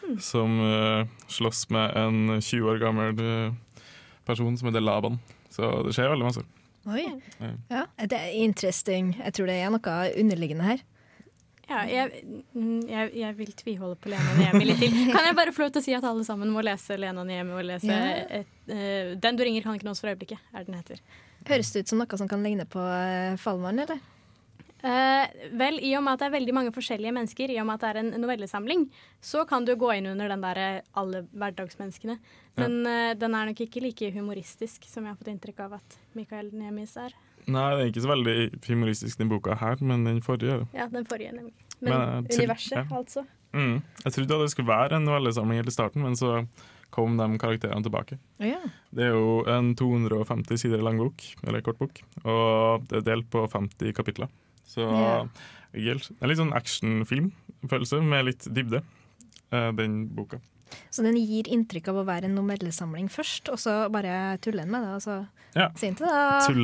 Hmm. 0.07 0.19
som 0.23 0.61
eh, 0.63 1.07
slåss 1.27 1.65
med 1.75 1.97
en 1.97 2.41
20 2.41 2.69
år 2.71 2.79
gammel 2.79 3.19
eh, 3.19 3.53
person 4.25 4.57
som 4.57 4.69
heter 4.69 4.81
Laban. 4.85 5.17
Så 5.51 5.83
det 5.83 5.95
skjer 5.97 6.13
veldig 6.13 6.29
masse. 6.29 6.45
Oi. 6.87 7.03
Ja. 7.41 7.49
Ja, 7.71 8.07
det 8.07 8.13
er 8.21 8.37
interesting. 8.45 9.17
Jeg 9.19 9.33
tror 9.35 9.47
det 9.51 9.57
er 9.59 9.73
noe 9.75 9.97
underliggende 10.15 10.63
her. 10.69 10.85
Ja, 11.67 11.81
jeg, 11.91 12.23
mm, 12.55 12.83
jeg, 12.87 13.11
jeg 13.19 13.37
vil 13.41 13.55
tviholde 13.59 13.97
på 13.99 14.11
Lena 14.13 14.35
Niemi 14.39 14.69
litt 14.69 14.83
til. 14.85 14.93
Kan 15.15 15.27
jeg 15.27 15.35
bare 15.39 15.55
få 15.55 15.65
lov 15.65 15.73
til 15.75 15.83
å 15.83 15.87
si 15.89 15.95
at 15.99 16.05
alle 16.07 16.27
sammen 16.27 16.53
må 16.55 16.63
lese 16.63 16.99
Lena 17.01 17.25
Niemi 17.27 17.57
og 17.59 17.65
lese 17.67 17.91
yeah. 17.91 18.43
et, 18.43 18.53
uh, 18.71 19.15
Den 19.19 19.39
du 19.39 19.43
ringer 19.43 19.67
kan 19.67 19.75
ikke 19.75 19.89
nås 19.89 20.03
for 20.03 20.13
øyeblikket, 20.13 20.43
er 20.55 20.69
den 20.69 20.79
heter. 20.79 21.03
Høres 21.47 21.73
det 21.75 21.83
ut 21.83 21.91
som 21.91 21.99
noe 22.03 22.21
som 22.21 22.31
kan 22.31 22.47
ligne 22.47 22.69
på 22.71 22.83
uh, 22.83 23.35
Fallmann, 23.43 23.83
eller? 23.83 23.99
Uh, 24.87 25.27
vel, 25.57 25.79
i 25.83 25.95
og 25.97 26.05
med 26.05 26.15
at 26.15 26.21
det 26.21 26.27
er 26.29 26.35
veldig 26.37 26.55
mange 26.55 26.73
forskjellige 26.75 27.15
mennesker, 27.17 27.51
i 27.51 27.57
og 27.59 27.67
med 27.67 27.79
at 27.79 27.83
det 27.83 27.89
er 27.91 28.01
en 28.03 28.23
novellesamling, 28.23 28.85
så 29.25 29.43
kan 29.49 29.65
du 29.67 29.73
gå 29.75 29.89
inn 29.97 30.07
under 30.13 30.29
den 30.31 30.45
der 30.45 30.61
eh, 30.63 30.83
alle 31.01 31.25
hverdagsmenneskene. 31.33 32.19
Men 32.61 32.77
eh, 32.87 33.15
den 33.19 33.35
er 33.35 33.49
nok 33.49 33.63
ikke 33.65 33.83
like 33.83 34.11
humoristisk 34.15 34.85
som 34.87 35.03
jeg 35.07 35.15
har 35.15 35.19
fått 35.19 35.33
inntrykk 35.33 35.65
av 35.65 35.79
at 35.81 35.97
Mikael 36.15 36.53
Niemis 36.55 36.95
er. 37.03 37.17
Nei, 37.47 37.67
det 37.77 37.83
er 37.83 37.91
ikke 37.93 38.03
så 38.03 38.11
veldig 38.11 38.37
humoristisk 38.67 39.21
den 39.21 39.31
boka 39.31 39.55
her, 39.61 39.79
men 39.85 40.07
den 40.07 40.23
forrige. 40.25 40.65
Ja, 40.75 40.89
den 40.91 41.07
forrige, 41.07 41.35
nemlig. 41.37 41.55
Men, 41.79 41.93
Men, 41.93 42.25
eh, 42.27 42.39
universet, 42.41 42.79
ja. 42.81 42.87
altså. 42.91 43.27
Mm. 43.55 43.83
Jeg 44.05 44.13
trodde 44.17 44.41
det 44.43 44.51
skulle 44.53 44.69
være 44.69 44.99
en 44.99 45.07
novellesamling 45.07 45.61
helt 45.61 45.71
i 45.71 45.75
starten, 45.75 46.03
men 46.03 46.17
så 46.19 46.41
kom 46.95 47.17
de 47.19 47.29
karakterene 47.39 47.85
tilbake. 47.85 48.19
Ja. 48.43 48.59
Det 48.95 49.07
er 49.07 49.15
jo 49.15 49.45
en 49.51 49.75
250 49.79 50.59
sider 50.65 50.83
lang 50.83 50.99
bok, 51.01 51.23
eller 51.47 51.63
kort 51.65 51.79
bok, 51.79 52.03
og 52.25 52.87
det 52.91 53.03
er 53.03 53.09
delt 53.13 53.31
på 53.31 53.45
50 53.53 53.95
kapitler. 53.97 54.33
Så 54.67 54.83
yeah. 54.83 55.29
det 55.73 55.97
er 56.19 56.31
litt 56.31 56.41
sånn 56.41 56.55
actionfilmfølelse 56.57 58.03
med 58.03 58.31
litt 58.31 58.49
dybde, 58.51 58.83
eh, 59.53 59.71
den 59.79 60.07
boka. 60.17 60.41
Så 60.91 61.03
den 61.07 61.17
gir 61.21 61.49
inntrykk 61.53 61.89
av 61.93 62.01
å 62.03 62.07
være 62.09 62.25
en 62.31 62.35
novellesamling 62.39 63.09
først, 63.13 63.49
og 63.53 63.59
så 63.63 63.77
bare 63.93 64.37
tuller 64.45 64.65
den 64.67 64.73
med 64.75 64.83
det. 64.87 64.95
Og 64.99 65.03
så 65.05 65.17
Ja. 65.57 65.71
sier 65.79 65.95
den 65.95 65.97
til 65.97 66.07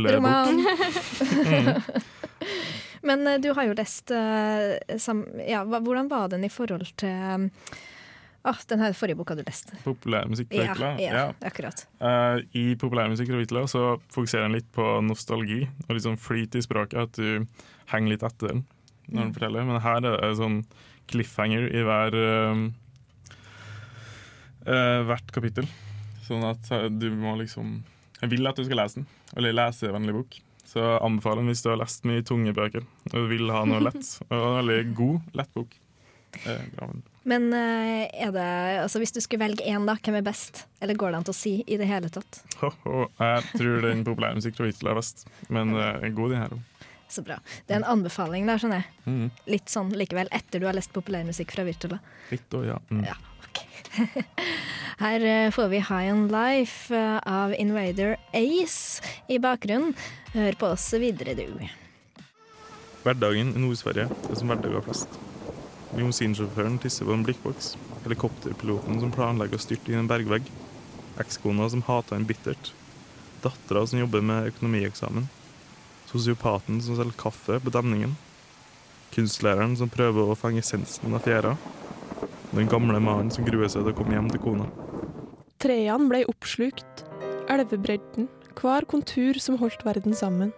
da, 0.04 0.16
roman. 0.16 0.58
Mm. 0.60 1.82
Men 3.08 3.26
eh, 3.26 3.38
du 3.42 3.48
har 3.56 3.66
jo 3.66 3.74
lest 3.78 4.10
uh, 4.14 4.76
sam, 4.98 5.24
ja, 5.48 5.64
Hvordan 5.64 6.08
var 6.10 6.28
den 6.32 6.44
i 6.46 6.50
forhold 6.52 6.86
til 7.00 7.08
um, 7.10 7.48
ah, 8.46 8.58
den 8.70 8.82
her 8.82 8.94
forrige 8.98 9.18
boka 9.18 9.34
du 9.38 9.42
leste? 9.46 9.74
Populærmusikk 9.86 10.52
fra 10.52 10.62
Ja, 10.62 10.68
Hitler. 10.74 11.00
ja, 11.02 11.14
Ja. 11.16 11.24
akkurat. 11.48 11.84
Uh, 12.02 12.42
I 12.58 12.74
populærmusikk 12.78 13.32
fra 13.32 13.40
Hitler 13.42 13.66
så 13.70 13.84
fokuserer 14.12 14.46
den 14.48 14.58
litt 14.60 14.70
på 14.74 14.86
nostalgi 15.06 15.64
og 15.88 15.94
litt 15.96 16.06
sånn 16.06 16.18
flyt 16.20 16.54
i 16.58 16.62
språket, 16.62 17.08
at 17.08 17.18
du 17.18 17.46
henger 17.94 18.14
litt 18.16 18.22
etter 18.26 18.54
den 18.54 18.64
når 19.10 19.24
den 19.26 19.34
forteller. 19.34 19.66
Men 19.66 19.80
her 19.82 19.98
er 20.06 20.20
det 20.22 20.36
sånn 20.38 20.60
cliffhanger 21.10 21.66
i 21.74 21.82
hver 21.84 22.14
eh, 22.14 22.62
eh, 24.66 25.02
hvert 25.08 25.32
kapittel. 25.34 25.66
Sånn 26.26 26.44
at 26.46 26.70
eh, 26.74 26.88
du 26.92 27.08
må 27.18 27.34
liksom 27.40 27.80
Jeg 28.22 28.30
vil 28.30 28.46
at 28.46 28.56
du 28.56 28.64
skal 28.64 28.78
lese 28.78 29.00
den, 29.00 29.06
eller 29.36 29.56
lesevennlig 29.58 30.14
bok. 30.14 30.36
Så 30.72 30.78
jeg 30.80 31.00
anbefaler 31.04 31.42
den 31.42 31.50
hvis 31.50 31.62
du 31.64 31.68
har 31.72 31.80
lest 31.82 32.04
mye 32.08 32.22
tunge 32.24 32.52
bøker 32.56 32.84
og 33.10 33.16
du 33.16 33.26
vil 33.28 33.50
ha 33.52 33.64
noe 33.68 33.80
lett. 33.88 34.04
Og 34.30 34.36
en 34.38 34.58
veldig 34.62 34.94
god, 34.96 35.32
lett 35.36 35.50
bok. 35.58 35.74
Men- 37.24 37.52
eh, 37.52 38.08
er 38.24 38.30
det, 38.32 38.46
altså 38.82 38.98
hvis 39.02 39.12
du 39.12 39.20
skulle 39.20 39.44
velge 39.44 39.66
én, 39.68 39.84
da, 39.86 39.94
hvem 40.00 40.16
er 40.18 40.24
best? 40.26 40.64
Eller 40.80 40.94
går 40.98 41.10
det 41.12 41.18
an 41.20 41.24
til 41.28 41.34
å 41.34 41.38
si 41.38 41.52
i 41.66 41.76
det 41.78 41.86
hele 41.90 42.08
tatt? 42.10 42.40
Ho, 42.62 42.70
ho. 42.86 43.02
Jeg 43.20 43.44
tror 43.58 43.82
den 43.84 44.04
populærmusikk 44.06 44.56
fra 44.56 44.66
Hitler 44.70 44.94
er 44.94 44.98
best, 45.02 45.26
men 45.52 45.74
eh, 45.76 46.08
god 46.14 46.32
den 46.34 46.40
her 46.42 46.56
òg. 46.56 46.62
Så 47.12 47.20
bra. 47.26 47.36
Det 47.66 47.74
er 47.74 47.82
en 47.82 47.90
anbefaling 47.98 48.46
der, 48.48 48.60
skjønner 48.60 48.80
jeg. 48.80 49.02
Mm. 49.04 49.26
Litt 49.52 49.68
sånn 49.68 49.92
likevel, 49.92 50.30
etter 50.32 50.62
du 50.62 50.64
har 50.68 50.76
lest 50.76 50.94
populærmusikk 50.96 51.52
fra 51.52 51.66
Virtula. 51.68 51.98
Litt 52.32 52.56
og 52.56 52.64
ja. 52.70 52.78
Mm. 52.88 53.02
Ja, 53.10 53.18
Her 55.02 55.24
eh, 55.24 55.50
får 55.50 55.68
vi 55.68 55.76
High 55.76 56.12
on 56.12 56.28
Life 56.32 56.94
eh, 56.96 57.18
av 57.28 57.54
Invader 57.54 58.16
Ace 58.32 59.02
i 59.28 59.38
bakgrunnen. 59.38 59.94
Hør 60.32 60.56
på 60.56 60.70
oss 60.72 60.86
videre, 60.96 61.34
du. 61.36 61.44
Hverdagen 63.02 63.52
i 63.52 63.60
Nord-Sverige 63.60 64.08
er 64.08 64.38
som 64.38 64.48
hverdager 64.48 64.84
flest. 64.86 65.20
Limousinsjåføren 65.92 66.78
tisser 66.80 67.08
på 67.08 67.12
en 67.12 67.24
blikkboks. 67.26 67.74
Helikopterpiloten 68.06 69.02
som 69.02 69.12
planlegger 69.12 69.60
å 69.60 69.64
styrte 69.66 69.92
inn 69.92 70.04
en 70.04 70.10
bergvegg. 70.10 70.48
Ekskona 71.20 71.68
som 71.68 71.84
hater 71.84 72.16
ham 72.16 72.24
bittert. 72.28 72.72
Dattera 73.44 73.84
som 73.84 74.00
jobber 74.00 74.24
med 74.24 74.52
økonomieksamen. 74.54 75.28
Sosiopaten 76.12 76.80
som 76.84 76.98
selger 76.98 77.16
kaffe 77.16 77.56
på 77.62 77.72
demningen. 77.72 78.12
Kunstlæreren 79.14 79.72
som 79.80 79.88
prøver 79.92 80.28
å 80.28 80.36
fange 80.36 80.60
essensen 80.60 81.14
av 81.16 81.24
fjæra. 81.24 81.54
Den 82.52 82.68
gamle 82.68 83.00
mannen 83.00 83.30
som 83.32 83.46
gruer 83.46 83.70
seg 83.72 83.86
til 83.86 83.94
å 83.94 83.96
komme 83.96 84.12
hjem 84.18 84.28
til 84.28 84.42
kona. 84.44 84.66
Trærne 85.62 86.10
ble 86.10 86.20
oppslukt, 86.28 87.04
elvebredden, 87.52 88.28
hver 88.60 88.84
kontur 88.90 89.40
som 89.40 89.56
holdt 89.60 89.84
verden 89.86 90.12
sammen. 90.16 90.50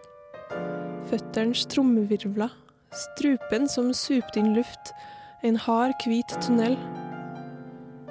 Føtterens 1.11 1.62
trommevirvler, 1.70 2.50
strupen 3.14 3.68
som 3.70 3.92
supte 3.94 4.40
inn 4.40 4.54
luft, 4.56 4.90
en 5.46 5.58
hard, 5.61 5.94
hvit 6.08 6.34
tunnel. 6.42 6.75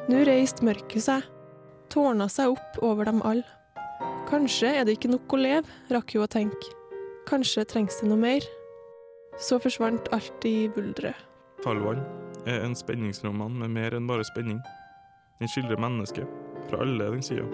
Nå 0.07 0.23
reiste 0.29 0.63
mørket 0.63 1.07
seg, 1.07 1.27
tårna 1.91 2.29
seg 2.31 2.55
opp 2.55 2.79
over 2.85 3.09
dem 3.09 3.19
alle. 3.27 3.43
Kanskje 4.29 4.71
er 4.77 4.87
det 4.87 4.95
ikke 4.95 5.11
nok 5.11 5.35
å 5.35 5.41
leve, 5.43 5.81
rakk 5.91 6.15
hun 6.15 6.23
å 6.23 6.31
tenke. 6.31 6.71
Kanskje 7.29 7.63
trengs 7.65 8.01
det 8.01 8.09
noe 8.09 8.19
mer. 8.19 8.45
Så 9.39 9.57
forsvant 9.61 10.09
alt 10.13 10.45
i 10.45 10.67
bulderet. 10.73 11.17
Fallvann 11.63 12.03
er 12.45 12.65
en 12.65 12.75
spenningsroman 12.75 13.55
med 13.61 13.71
mer 13.71 13.95
enn 13.95 14.07
bare 14.09 14.25
spenning. 14.27 14.59
Den 15.39 15.49
skildrer 15.49 15.79
mennesket 15.79 16.27
fra 16.69 16.81
alle 16.83 17.07
den 17.15 17.23
sida. 17.25 17.45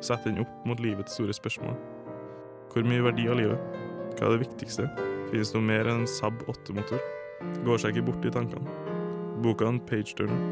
Setter 0.00 0.30
den 0.30 0.44
opp 0.44 0.66
mot 0.68 0.80
livets 0.80 1.16
store 1.18 1.34
spørsmål. 1.34 1.74
Hvor 2.72 2.86
mye 2.86 3.04
verdi 3.04 3.26
av 3.28 3.40
livet? 3.40 3.76
Hva 4.16 4.28
er 4.28 4.36
det 4.36 4.46
viktigste? 4.46 4.88
Finnes 5.30 5.52
noe 5.54 5.66
mer 5.66 5.90
enn 5.90 6.04
en 6.04 6.10
Saab 6.10 6.44
8-motor? 6.46 7.02
Går 7.66 7.82
seg 7.82 7.96
ikke 7.96 8.10
bort 8.12 8.28
i 8.28 8.32
tankene. 8.32 8.76
Boka 9.44 9.66
er 9.66 9.74
en 9.74 9.82
page-turner. 9.88 10.44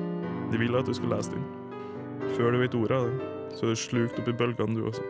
De 0.51 0.61
vil 0.61 0.77
at 0.77 0.89
du 0.89 0.95
skal 0.97 1.15
lese 1.15 1.33
den. 1.33 1.47
Før 2.35 2.53
du 2.53 2.61
vet 2.61 2.77
ordet 2.77 2.99
av 2.99 3.07
det, 3.09 3.31
så 3.55 3.69
er 3.69 3.77
du 3.77 3.81
slukt 3.85 4.19
opp 4.21 4.29
i 4.29 4.37
bølgene 4.43 4.77
du 4.77 4.89
også. 4.91 5.05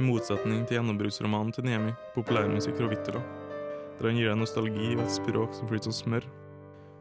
I 0.00 0.06
motsetning 0.06 0.62
til 0.64 0.78
gjennombruddsromanen 0.78 1.52
til 1.52 1.66
Niemi, 1.68 1.92
populærmusikk 2.14 2.78
fra 2.78 2.88
Vittula, 2.88 3.20
der 3.98 4.08
han 4.08 4.16
gir 4.18 4.30
deg 4.30 4.38
nostalgi 4.40 4.94
og 4.96 5.04
et 5.04 5.12
språk 5.12 5.52
som 5.58 5.68
flyter 5.68 5.90
som 5.90 5.96
smør, 5.98 6.28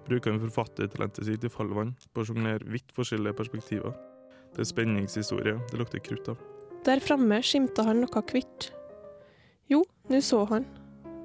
bruker 0.07 0.33
han 0.33 0.41
forfattertalentet 0.43 1.27
sitt 1.27 1.45
i 1.47 1.51
fallvann 1.51 1.93
på 2.11 2.23
å 2.23 2.27
sjonglere 2.27 2.67
vidt 2.67 2.91
forskjellige 2.95 3.37
perspektiver. 3.37 3.95
Det 4.51 4.65
er 4.65 4.69
spenningshistorie 4.73 5.55
det 5.71 5.79
lukter 5.79 6.03
krutt 6.03 6.33
av. 6.33 6.43
Der 6.83 6.99
framme 7.03 7.39
skimta 7.45 7.85
han 7.87 8.01
noe 8.03 8.23
hvitt. 8.33 8.71
Jo, 9.71 9.85
nå 10.11 10.19
så 10.25 10.43
han. 10.49 10.67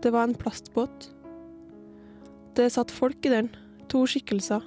Det 0.04 0.12
var 0.14 0.28
en 0.28 0.38
plastbåt. 0.38 1.10
Det 2.54 2.70
satt 2.72 2.94
folk 2.94 3.26
i 3.26 3.32
den, 3.32 3.50
to 3.90 4.04
skikkelser. 4.06 4.62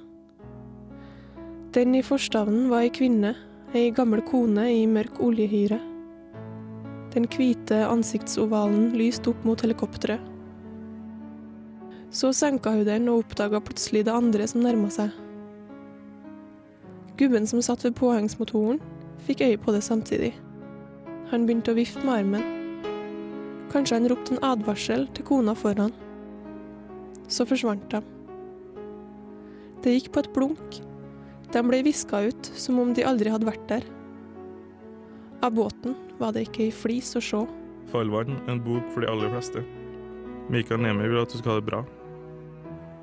Den 1.72 1.94
i 1.94 2.02
forstavnen 2.04 2.68
var 2.70 2.84
ei 2.84 2.92
kvinne, 2.92 3.36
ei 3.72 3.88
gammel 3.94 4.20
kone 4.26 4.66
i 4.74 4.84
mørk 4.90 5.22
oljehyre. 5.22 5.78
Den 7.10 7.26
hvite 7.26 7.80
ansiktsovalen 7.90 8.92
lyste 8.94 9.32
opp 9.32 9.42
mot 9.46 9.62
helikopteret. 9.64 10.22
Så 12.10 12.30
senka 12.34 12.70
hun 12.74 12.86
den 12.86 13.08
og 13.10 13.24
oppdaga 13.24 13.60
plutselig 13.62 14.04
det 14.06 14.14
andre 14.14 14.46
som 14.50 14.62
nærma 14.62 14.90
seg. 14.94 15.10
Gubben 17.18 17.46
som 17.50 17.62
satt 17.62 17.82
ved 17.84 17.96
påhengsmotoren, 17.98 18.78
fikk 19.26 19.42
øye 19.46 19.58
på 19.60 19.74
det 19.74 19.82
samtidig. 19.86 20.32
Han 21.30 21.46
begynte 21.46 21.74
å 21.74 21.78
vifte 21.78 22.02
med 22.06 22.22
armen. 22.22 22.46
Kanskje 23.70 23.98
han 23.98 24.08
ropte 24.10 24.34
en 24.34 24.44
advarsel 24.46 25.06
til 25.14 25.26
kona 25.28 25.54
foran. 25.58 25.92
Så 27.30 27.46
forsvant 27.46 27.84
de. 27.92 28.00
Det 29.82 29.96
gikk 29.96 30.10
på 30.14 30.22
et 30.24 30.30
blunk. 30.34 30.80
De 31.50 31.62
ble 31.66 31.82
viska 31.86 32.22
ut 32.30 32.50
som 32.58 32.78
om 32.82 32.94
de 32.94 33.06
aldri 33.06 33.30
hadde 33.30 33.46
vært 33.46 33.66
der. 33.70 33.86
Av 35.42 35.54
båten 35.54 35.94
var 36.20 36.34
det 36.36 36.44
ikke 36.48 36.66
ei 36.68 36.72
flis 36.74 37.14
å 37.16 37.22
se. 37.24 37.40
Farvann, 37.90 38.36
en 38.50 38.60
bok 38.62 38.92
for 38.92 39.02
de 39.02 39.08
aller 39.10 39.32
fleste. 39.32 39.64
Mikael 40.52 40.82
Nemi 40.82 41.08
vil 41.08 41.22
at 41.22 41.32
du 41.32 41.40
skal 41.40 41.54
ha 41.54 41.60
det 41.60 41.68
bra. 41.70 41.80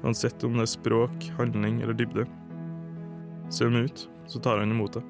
Uansett 0.06 0.44
om 0.46 0.60
det 0.60 0.68
er 0.68 0.74
språk, 0.78 1.30
handling 1.40 1.82
eller 1.82 1.98
dybde. 1.98 2.28
Ser 3.50 3.72
hun 3.72 3.88
ut, 3.88 4.08
så 4.30 4.42
tar 4.44 4.62
han 4.62 4.72
imot 4.72 5.00
det. 5.00 5.04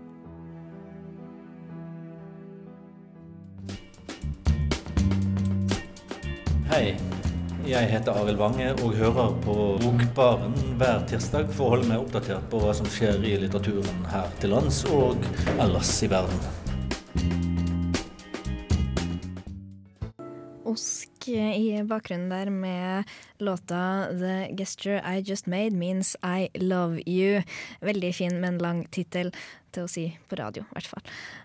Hei, 6.72 6.94
jeg 7.68 7.90
heter 7.90 8.16
Arild 8.22 8.40
Wange 8.40 8.70
og 8.78 8.96
hører 9.00 9.34
på 9.44 9.58
Bokbaren 9.82 10.56
hver 10.80 11.04
tirsdag 11.10 11.50
for 11.52 11.68
å 11.68 11.74
holde 11.76 11.90
meg 11.90 12.06
oppdatert 12.06 12.48
på 12.52 12.62
hva 12.64 12.76
som 12.78 12.88
skjer 12.92 13.20
i 13.26 13.36
litteraturen 13.42 14.08
her 14.14 14.32
til 14.40 14.56
lands 14.56 14.84
og 14.94 15.28
ellers 15.58 15.96
i 16.06 16.12
verden. 16.14 17.47
Osk 20.78 21.28
i 21.28 21.82
bakgrunnen 21.90 22.30
der 22.30 22.50
med 22.54 23.04
låta 23.42 24.08
'The 24.14 24.56
Gesture 24.56 25.02
I 25.02 25.22
Just 25.26 25.48
Made 25.48 25.72
Means 25.76 26.16
I 26.24 26.50
Love 26.54 27.02
You'. 27.08 27.44
Veldig 27.82 28.16
fin, 28.16 28.40
men 28.42 28.58
lang 28.62 28.86
tittel 28.92 29.32
til 29.74 29.86
å 29.86 29.90
si 29.92 30.04
på 30.30 30.38
radio, 30.40 30.64
i 30.64 30.76
hvert 30.78 30.90
fall. 30.90 31.04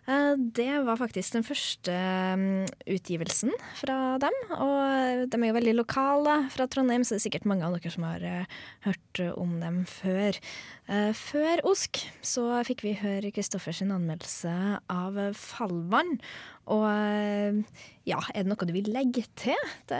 Eh, 0.08 0.34
Det 0.56 0.84
var 0.86 0.96
faktisk 1.00 1.32
den 1.36 1.44
første 1.44 1.92
mm, 1.92 2.66
utgivelsen 2.94 3.52
fra 3.80 4.18
dem, 4.22 4.36
og 4.52 5.28
de 5.28 5.40
er 5.40 5.48
jo 5.50 5.56
veldig 5.58 5.74
lokale 5.76 6.36
fra 6.54 6.66
Trondheim, 6.70 7.04
så 7.04 7.16
det 7.16 7.22
er 7.22 7.26
sikkert 7.30 7.48
mange 7.50 7.66
av 7.66 7.76
dere 7.76 7.92
som 7.92 8.06
har 8.06 8.22
eh, 8.22 8.46
hørt 8.86 9.22
om 9.36 9.58
dem 9.60 9.82
før. 9.88 10.38
Eh, 10.88 11.12
Før 11.12 11.64
Osk 11.68 12.00
så 12.22 12.46
fikk 12.68 12.84
vi 12.86 12.94
høre 13.00 13.32
Kristoffers 13.34 13.82
anmeldelse 13.82 14.54
av 14.92 15.18
Fallvann, 15.36 16.18
og 16.71 16.85
eh, 16.87 17.59
ja, 18.07 18.19
er 18.33 18.45
det 18.45 18.50
noe 18.50 18.66
du 18.66 18.73
vil 18.75 18.90
legge 18.95 19.25
til? 19.38 19.59
Det, 19.90 19.99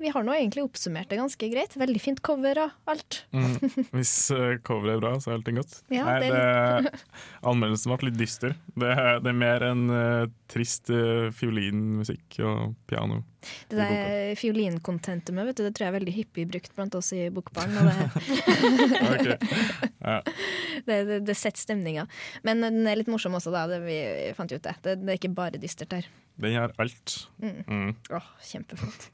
vi 0.00 0.12
har 0.12 0.24
nå 0.24 0.34
egentlig 0.36 0.64
oppsummert 0.64 1.10
det 1.12 1.18
ganske 1.20 1.48
greit. 1.52 1.76
Veldig 1.80 2.00
fint 2.00 2.20
cover 2.24 2.60
og 2.64 2.92
alt. 2.92 3.22
Mm. 3.32 3.56
Hvis 3.96 4.14
uh, 4.32 4.56
coveret 4.64 4.98
er 4.98 5.02
bra, 5.04 5.14
så 5.20 5.32
er 5.32 5.38
allting 5.38 5.60
godt. 5.60 5.78
Ja, 5.92 6.06
Nei, 6.08 6.28
det 6.32 6.92
anmeldelsen 7.48 7.92
ble 7.92 8.10
litt 8.10 8.20
dyster. 8.20 8.56
Det, 8.72 8.92
det 9.24 9.32
er 9.32 9.38
mer 9.44 9.64
enn 9.68 9.84
eh, 9.92 10.24
trist 10.52 10.90
uh, 10.92 11.30
fiolinmusikk 11.34 12.38
og 12.44 12.74
piano. 12.88 13.22
Det 13.70 13.78
der 13.78 14.36
fiolinkontentumet, 14.38 15.48
vet 15.48 15.58
du, 15.58 15.64
det 15.66 15.72
tror 15.74 15.86
jeg 15.86 15.92
er 15.92 15.96
veldig 15.96 16.14
hyppig 16.14 16.46
brukt 16.50 16.74
blant 16.76 16.96
oss 16.98 17.10
i 17.16 17.24
Bokbarn. 17.34 17.74
Det. 19.22 19.38
Ja. 20.02 20.18
det, 20.86 20.96
det, 21.08 21.18
det 21.26 21.36
setter 21.38 21.62
stemninga. 21.62 22.06
Men 22.46 22.62
den 22.64 22.86
er 22.88 22.98
litt 22.98 23.10
morsom 23.10 23.36
også, 23.38 23.52
da. 23.54 23.64
Det, 23.70 23.80
vi 23.86 23.98
fant 24.36 24.52
ut 24.52 24.62
det. 24.62 24.76
det. 24.84 24.96
Det 25.02 25.14
er 25.14 25.20
ikke 25.20 25.34
bare 25.36 25.60
dystert 25.62 25.94
her. 25.96 26.08
Den 26.40 26.54
gjør 26.54 26.72
alt. 26.80 27.16
Mm. 27.42 27.60
Mm. 27.66 27.92
Åh, 28.16 28.30
kjempeflott. 28.48 29.10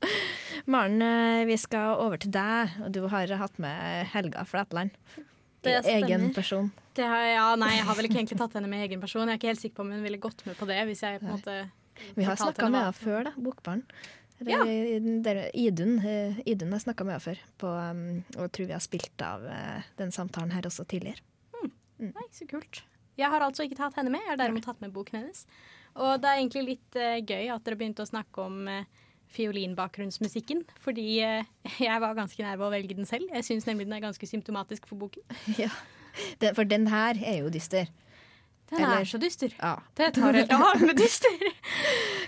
Maren, 0.70 1.02
eh, 1.02 1.46
vi 1.48 1.56
skal 1.60 2.00
over 2.02 2.20
til 2.20 2.32
deg, 2.34 2.76
du 2.92 3.02
har 3.12 3.32
hatt 3.40 3.60
med 3.62 4.10
Helga 4.12 4.44
Flatland. 4.48 4.94
Det 5.60 5.74
stemmer. 5.84 6.06
Egen 6.08 6.30
person. 6.34 6.70
Det 6.96 7.06
har, 7.06 7.24
ja, 7.28 7.48
nei, 7.60 7.74
jeg 7.76 7.86
har 7.88 7.98
vel 7.98 8.08
ikke 8.08 8.18
egentlig 8.18 8.38
tatt 8.40 8.56
henne 8.56 8.70
med 8.70 8.86
egen 8.86 9.02
person. 9.02 9.28
Jeg 9.28 9.36
er 9.36 9.40
ikke 9.40 9.52
helt 9.52 9.62
sikker 9.62 9.76
på 9.76 9.84
om 9.84 9.92
hun 9.94 10.06
ville 10.06 10.20
gått 10.22 10.40
med 10.46 10.56
på 10.58 10.68
det. 10.70 10.78
hvis 10.88 11.02
jeg 11.04 11.20
på 11.20 11.28
en 11.28 11.36
måte 11.36 11.58
Vi 12.16 12.24
har 12.24 12.40
snakka 12.40 12.70
med 12.70 12.80
henne 12.80 12.96
før, 12.96 13.20
da. 13.28 13.34
Bokbarn. 13.36 13.84
Ja. 14.48 14.62
Idun, 14.64 15.98
eh, 15.98 16.38
Idun 16.48 16.72
har 16.72 16.80
snakka 16.80 17.04
med 17.04 17.18
henne 17.18 17.24
før, 17.24 17.42
på, 17.60 17.66
um, 17.68 18.22
og 18.36 18.46
jeg 18.46 18.52
tror 18.56 18.70
vi 18.70 18.72
har 18.72 18.84
spilt 18.84 19.24
av 19.24 19.44
eh, 19.44 19.90
den 20.00 20.14
samtalen 20.16 20.54
her 20.54 20.64
også 20.64 20.86
tidligere. 20.88 21.20
Nei, 22.00 22.24
så 22.32 22.46
kult. 22.48 22.80
Jeg 23.20 23.28
har 23.28 23.44
altså 23.44 23.66
ikke 23.66 23.76
tatt 23.76 23.98
henne 24.00 24.08
med, 24.14 24.22
jeg 24.24 24.32
har 24.32 24.40
derimot 24.40 24.64
tatt 24.64 24.80
med 24.80 24.94
boken 24.94 25.18
hennes. 25.20 25.44
Og 26.00 26.22
det 26.22 26.30
er 26.30 26.40
egentlig 26.40 26.64
litt 26.64 26.96
uh, 26.96 27.18
gøy 27.20 27.52
at 27.52 27.66
dere 27.66 27.76
begynte 27.76 28.06
å 28.06 28.08
snakke 28.08 28.46
om 28.46 28.62
uh, 28.64 28.99
fiolinbakgrunnsmusikken, 29.34 30.64
fordi 30.82 31.06
eh, 31.24 31.48
jeg 31.78 32.02
var 32.02 32.16
ganske 32.18 32.42
nær 32.44 32.58
ved 32.60 32.66
å 32.68 32.74
velge 32.74 32.96
den 32.98 33.08
selv. 33.08 33.30
Jeg 33.34 33.46
syns 33.46 33.66
nemlig 33.68 33.86
den 33.88 33.96
er 33.98 34.04
ganske 34.04 34.26
symptomatisk 34.28 34.88
for 34.90 35.00
boken. 35.00 35.24
ja. 35.62 35.70
Den, 36.42 36.54
for 36.58 36.66
den 36.68 36.88
her 36.90 37.18
er 37.22 37.42
jo 37.44 37.50
dyster. 37.54 37.90
Den 38.70 38.82
Eller- 38.84 39.02
er 39.02 39.10
så 39.10 39.18
dyster. 39.22 39.54
Ja. 39.58 39.76
Det 39.98 40.12
tar 40.18 40.36
helt 40.38 40.52
av 40.54 40.82
med 40.82 40.98
dyster. 40.98 41.44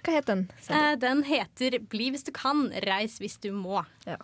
Hva 0.03 0.17
het 0.17 0.27
den? 0.31 0.49
Eh, 0.69 0.93
den 0.99 1.23
heter 1.27 1.79
'Bli 1.79 2.11
hvis 2.15 2.25
du 2.27 2.33
kan, 2.35 2.69
reis 2.87 3.19
hvis 3.23 3.39
du 3.43 3.53
må'. 3.55 3.85
Ja. 4.07 4.19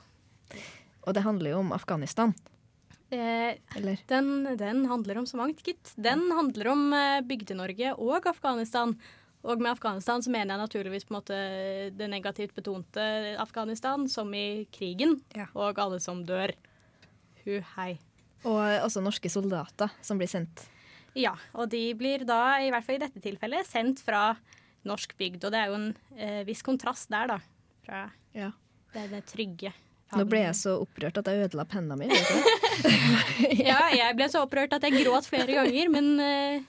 Og 1.07 1.15
det 1.15 1.23
handler 1.23 1.55
jo 1.55 1.59
om 1.65 1.73
Afghanistan, 1.73 2.35
Eh, 3.11 3.55
eller? 3.77 3.97
Den, 4.07 4.57
den 4.61 4.83
handler 4.85 5.17
om 5.19 5.25
så 5.27 5.39
mangt, 5.41 5.63
gitt. 5.65 5.95
Den 5.97 6.27
handler 6.31 6.69
om 6.75 6.93
eh, 6.93 7.23
Bygde-Norge 7.25 7.95
og 7.97 8.27
Afghanistan. 8.29 8.99
Og 9.47 9.61
med 9.63 9.71
Afghanistan 9.71 10.23
så 10.25 10.31
mener 10.35 10.55
jeg 10.57 10.65
naturligvis 10.65 11.05
på 11.07 11.15
en 11.15 11.19
måte 11.21 11.37
det 11.97 12.09
negativt 12.11 12.55
betonte 12.57 13.05
Afghanistan, 13.39 14.09
som 14.11 14.33
i 14.35 14.67
krigen, 14.75 15.21
Ja. 15.37 15.47
og 15.55 15.79
alle 15.79 16.01
som 16.01 16.25
dør. 16.27 16.53
Hu 17.45 17.61
hei. 17.77 17.99
Og 18.45 18.59
også 18.85 19.01
norske 19.03 19.31
soldater 19.31 19.91
som 20.03 20.19
blir 20.19 20.29
sendt. 20.31 20.67
Ja, 21.19 21.33
og 21.55 21.71
de 21.71 21.95
blir 21.99 22.25
da, 22.27 22.59
i 22.63 22.71
hvert 22.71 22.85
fall 22.85 22.97
i 22.99 23.05
dette 23.07 23.21
tilfellet, 23.23 23.67
sendt 23.67 24.01
fra 24.05 24.37
norsk 24.85 25.17
bygd. 25.19 25.45
Og 25.45 25.53
det 25.55 25.59
er 25.63 25.67
jo 25.73 25.75
en 25.79 25.89
eh, 26.17 26.43
viss 26.47 26.63
kontrast 26.63 27.09
der, 27.11 27.27
da. 27.27 27.39
Fra 27.87 28.11
Ja. 28.35 28.51
det, 28.95 29.09
det 29.11 29.25
trygge. 29.27 29.73
Nå 30.17 30.25
ble 30.25 30.39
jeg 30.47 30.55
så 30.57 30.79
opprørt 30.81 31.19
at 31.21 31.27
jeg 31.29 31.49
ødela 31.49 31.65
penna 31.69 31.97
mi. 31.97 32.07
Ja, 33.69 33.89
jeg 33.95 34.15
ble 34.17 34.29
så 34.31 34.43
opprørt 34.47 34.73
at 34.77 34.83
jeg 34.87 35.03
gråt 35.05 35.27
flere 35.29 35.53
ganger, 35.59 35.91
men 35.93 36.21
eh, 36.21 36.63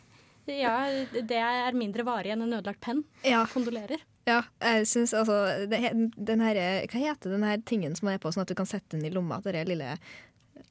ja, 0.50 0.76
det 1.14 1.38
er 1.40 1.78
mindre 1.78 2.06
varig 2.08 2.32
enn 2.34 2.42
en 2.46 2.54
ødelagt 2.58 2.82
penn. 2.82 3.04
Ja, 3.26 3.46
Kondolerer. 3.54 4.02
ja, 4.30 4.44
jeg 4.62 4.88
syns 4.88 5.14
altså 5.18 5.68
det, 5.70 5.80
den 6.18 6.42
her, 6.46 6.60
Hva 6.90 7.00
heter 7.02 7.34
den 7.34 7.44
her 7.48 7.62
tingen 7.66 7.96
som 7.98 8.10
er 8.12 8.20
på, 8.22 8.32
sånn 8.34 8.46
at 8.46 8.52
du 8.52 8.56
kan 8.58 8.70
sette 8.70 8.96
den 8.98 9.06
i 9.06 9.14
lomma? 9.14 9.42
Den 9.46 9.68
lille 9.68 9.96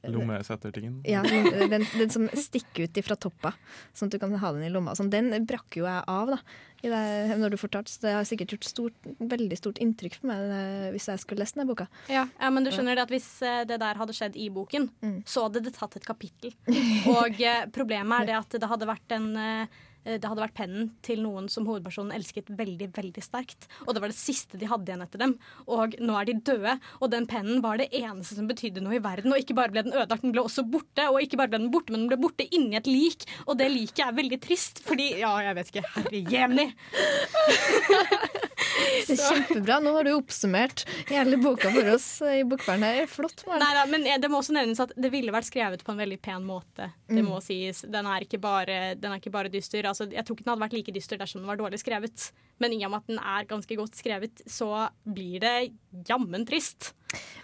Lommesettertingen. 0.07 1.01
Ja, 1.03 1.21
den, 1.23 1.83
den, 1.97 2.09
som 2.09 2.29
stikker 2.31 2.85
ut 2.87 2.99
fra 3.03 3.17
toppa, 3.19 3.51
sånn 3.93 4.07
at 4.07 4.15
du 4.15 4.19
kan 4.21 4.31
ha 4.39 4.51
den 4.55 4.63
i 4.63 4.69
lomma. 4.71 4.93
Sånn, 4.95 5.09
den 5.11 5.31
brakk 5.49 5.75
jo 5.75 5.83
jeg 5.83 6.03
av 6.07 6.31
da, 6.31 6.37
i 6.79 6.87
det, 6.91 7.01
når 7.41 7.51
du 7.51 7.57
fortalte. 7.59 7.91
Så 7.91 8.05
det 8.05 8.13
har 8.15 8.23
sikkert 8.29 8.53
gjort 8.55 8.69
stort, 8.69 9.09
veldig 9.19 9.57
stort 9.59 9.81
inntrykk 9.83 10.21
på 10.21 10.29
meg 10.31 10.45
hvis 10.95 11.09
jeg 11.11 11.19
skulle 11.25 11.43
lest 11.43 11.57
denne 11.57 11.67
boka. 11.67 11.89
Ja, 12.07 12.23
ja, 12.39 12.49
men 12.55 12.63
du 12.63 12.71
skjønner 12.71 12.95
det 12.95 13.03
at 13.09 13.11
hvis 13.13 13.27
eh, 13.43 13.65
det 13.67 13.81
der 13.83 13.99
hadde 13.99 14.15
skjedd 14.15 14.39
i 14.39 14.47
boken, 14.55 14.87
Mm. 15.03 15.19
så 15.27 15.45
hadde 15.47 15.61
det 15.63 15.73
tatt 15.75 15.95
et 15.99 16.05
kapittel. 16.07 16.51
Og 17.11 17.39
eh, 17.43 17.65
problemet 17.75 18.21
er 18.23 18.31
det 18.31 18.35
at 18.39 18.55
det 18.61 18.67
hadde 18.71 18.87
vært 18.89 19.13
en 19.15 19.29
eh, 19.39 19.79
det 20.17 20.25
hadde 20.29 20.41
vært 20.41 20.55
pennen 20.57 20.89
til 21.05 21.21
noen 21.21 21.49
som 21.51 21.67
hovedpersonen 21.69 22.11
elsket 22.15 22.49
veldig 22.57 22.87
veldig 22.95 23.21
sterkt. 23.23 23.67
Og 23.85 23.93
det 23.93 24.01
var 24.01 24.09
det 24.09 24.17
siste 24.17 24.57
de 24.57 24.65
hadde 24.71 24.89
igjen 24.89 25.03
etter 25.05 25.19
dem. 25.21 25.35
Og 25.67 25.93
nå 26.01 26.15
er 26.19 26.25
de 26.25 26.33
døde, 26.49 26.73
og 26.99 27.11
den 27.13 27.27
pennen 27.29 27.61
var 27.61 27.77
det 27.77 27.89
eneste 27.93 28.35
som 28.39 28.47
betydde 28.49 28.81
noe 28.81 28.97
i 28.97 29.03
verden. 29.03 29.31
Og 29.35 29.39
ikke 29.43 29.55
bare 29.59 29.69
ble 29.75 29.83
den 29.85 29.93
ødelagt, 29.93 30.23
den 30.25 30.33
ble 30.33 30.41
også 30.47 30.65
borte. 30.65 31.05
Og 31.11 31.21
ikke 31.21 31.37
bare 31.37 31.51
ble 31.53 31.59
den 31.61 31.71
borte, 31.73 31.91
men 31.93 32.07
den 32.07 32.09
ble 32.13 32.17
borte 32.25 32.47
inni 32.49 32.75
et 32.79 32.87
lik. 32.89 33.27
Og 33.45 33.57
det 33.59 33.69
liket 33.71 34.05
er 34.07 34.17
veldig 34.17 34.41
trist, 34.41 34.81
fordi 34.87 35.11
Ja, 35.19 35.35
jeg 35.43 35.55
vet 35.59 35.73
ikke. 35.73 35.85
Herre 35.95 36.23
jemni. 36.33 36.67
Det 39.09 39.15
er 39.15 39.19
kjempebra. 39.33 39.79
Nå 39.83 39.91
har 39.95 40.05
du 40.07 40.11
oppsummert 40.13 40.83
hele 41.09 41.37
boka 41.41 41.71
for 41.73 41.87
oss 41.95 42.05
i 42.27 42.41
Bokbarn 42.47 42.83
her. 42.85 43.05
Flott. 43.11 43.43
Nei, 43.49 43.57
Nei 43.59 43.85
men 43.91 44.05
det 44.21 44.29
må 44.31 44.39
også 44.41 44.53
nevnes 44.55 44.79
at 44.83 44.93
det 44.95 45.09
ville 45.13 45.33
vært 45.33 45.47
skrevet 45.49 45.83
på 45.85 45.93
en 45.93 45.99
veldig 46.03 46.19
pen 46.23 46.45
måte. 46.47 46.89
Det 47.09 47.19
Mm. 47.19 47.27
må 47.27 47.39
sies. 47.43 47.81
Den 47.89 48.05
er 48.07 48.21
ikke 48.23 48.39
bare, 48.39 48.95
den 48.95 49.11
er 49.11 49.17
ikke 49.19 49.31
bare 49.33 49.49
dyster. 49.51 49.83
Altså, 49.89 49.98
jeg 50.07 50.23
tror 50.25 50.37
ikke 50.37 50.45
den 50.45 50.53
hadde 50.53 50.63
vært 50.63 50.77
like 50.77 50.93
dyster 50.95 51.19
dersom 51.19 51.41
den 51.41 51.49
var 51.49 51.59
dårlig 51.59 51.81
skrevet. 51.81 52.29
Men 52.59 52.75
i 52.75 52.81
og 52.85 52.93
med 52.93 53.01
at 53.01 53.09
den 53.11 53.19
er 53.21 53.49
ganske 53.49 53.79
godt 53.79 53.97
skrevet, 53.99 54.43
så 54.49 54.69
blir 55.07 55.43
det 55.43 55.55
jammen 56.09 56.45
trist. 56.47 56.93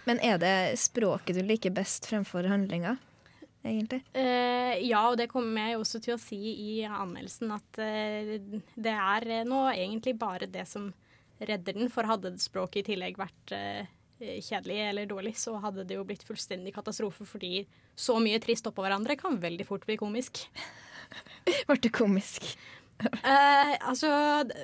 Men 0.06 0.20
er 0.24 0.38
det 0.40 0.56
språket 0.80 1.38
du 1.38 1.42
liker 1.46 1.74
best 1.74 2.06
fremfor 2.08 2.46
handlinga, 2.50 2.96
egentlig? 3.66 4.02
Eh, 4.12 4.76
ja, 4.86 5.02
og 5.08 5.18
det 5.18 5.30
kommer 5.32 5.70
jeg 5.70 5.80
også 5.80 6.02
til 6.04 6.14
å 6.14 6.20
si 6.20 6.40
i 6.52 6.72
anmeldelsen, 6.86 7.56
at 7.56 7.82
uh, 7.82 8.62
det 8.76 8.94
er 8.94 9.28
eh, 9.40 9.48
nå 9.48 9.66
egentlig 9.72 10.16
bare 10.20 10.48
det 10.50 10.66
som 10.70 10.92
redder 11.40 11.80
den. 11.80 11.90
For 11.92 12.08
hadde 12.08 12.36
språket 12.42 12.84
i 12.84 12.88
tillegg 12.92 13.18
vært 13.20 13.56
uh, 13.56 13.82
kjedelig 14.20 14.80
eller 14.90 15.08
dårlig, 15.10 15.34
så 15.40 15.56
hadde 15.64 15.84
det 15.88 15.98
jo 15.98 16.06
blitt 16.08 16.24
fullstendig 16.28 16.74
katastrofe, 16.76 17.26
fordi 17.28 17.66
så 17.96 18.20
mye 18.22 18.40
trist 18.44 18.68
oppå 18.68 18.84
hverandre 18.84 19.18
kan 19.20 19.40
veldig 19.42 19.66
fort 19.68 19.88
bli 19.88 19.98
komisk. 20.00 20.44
Ble 21.68 21.78
det 21.82 21.92
komisk? 21.94 22.56
Eh, 22.96 23.74
altså, 23.84 24.08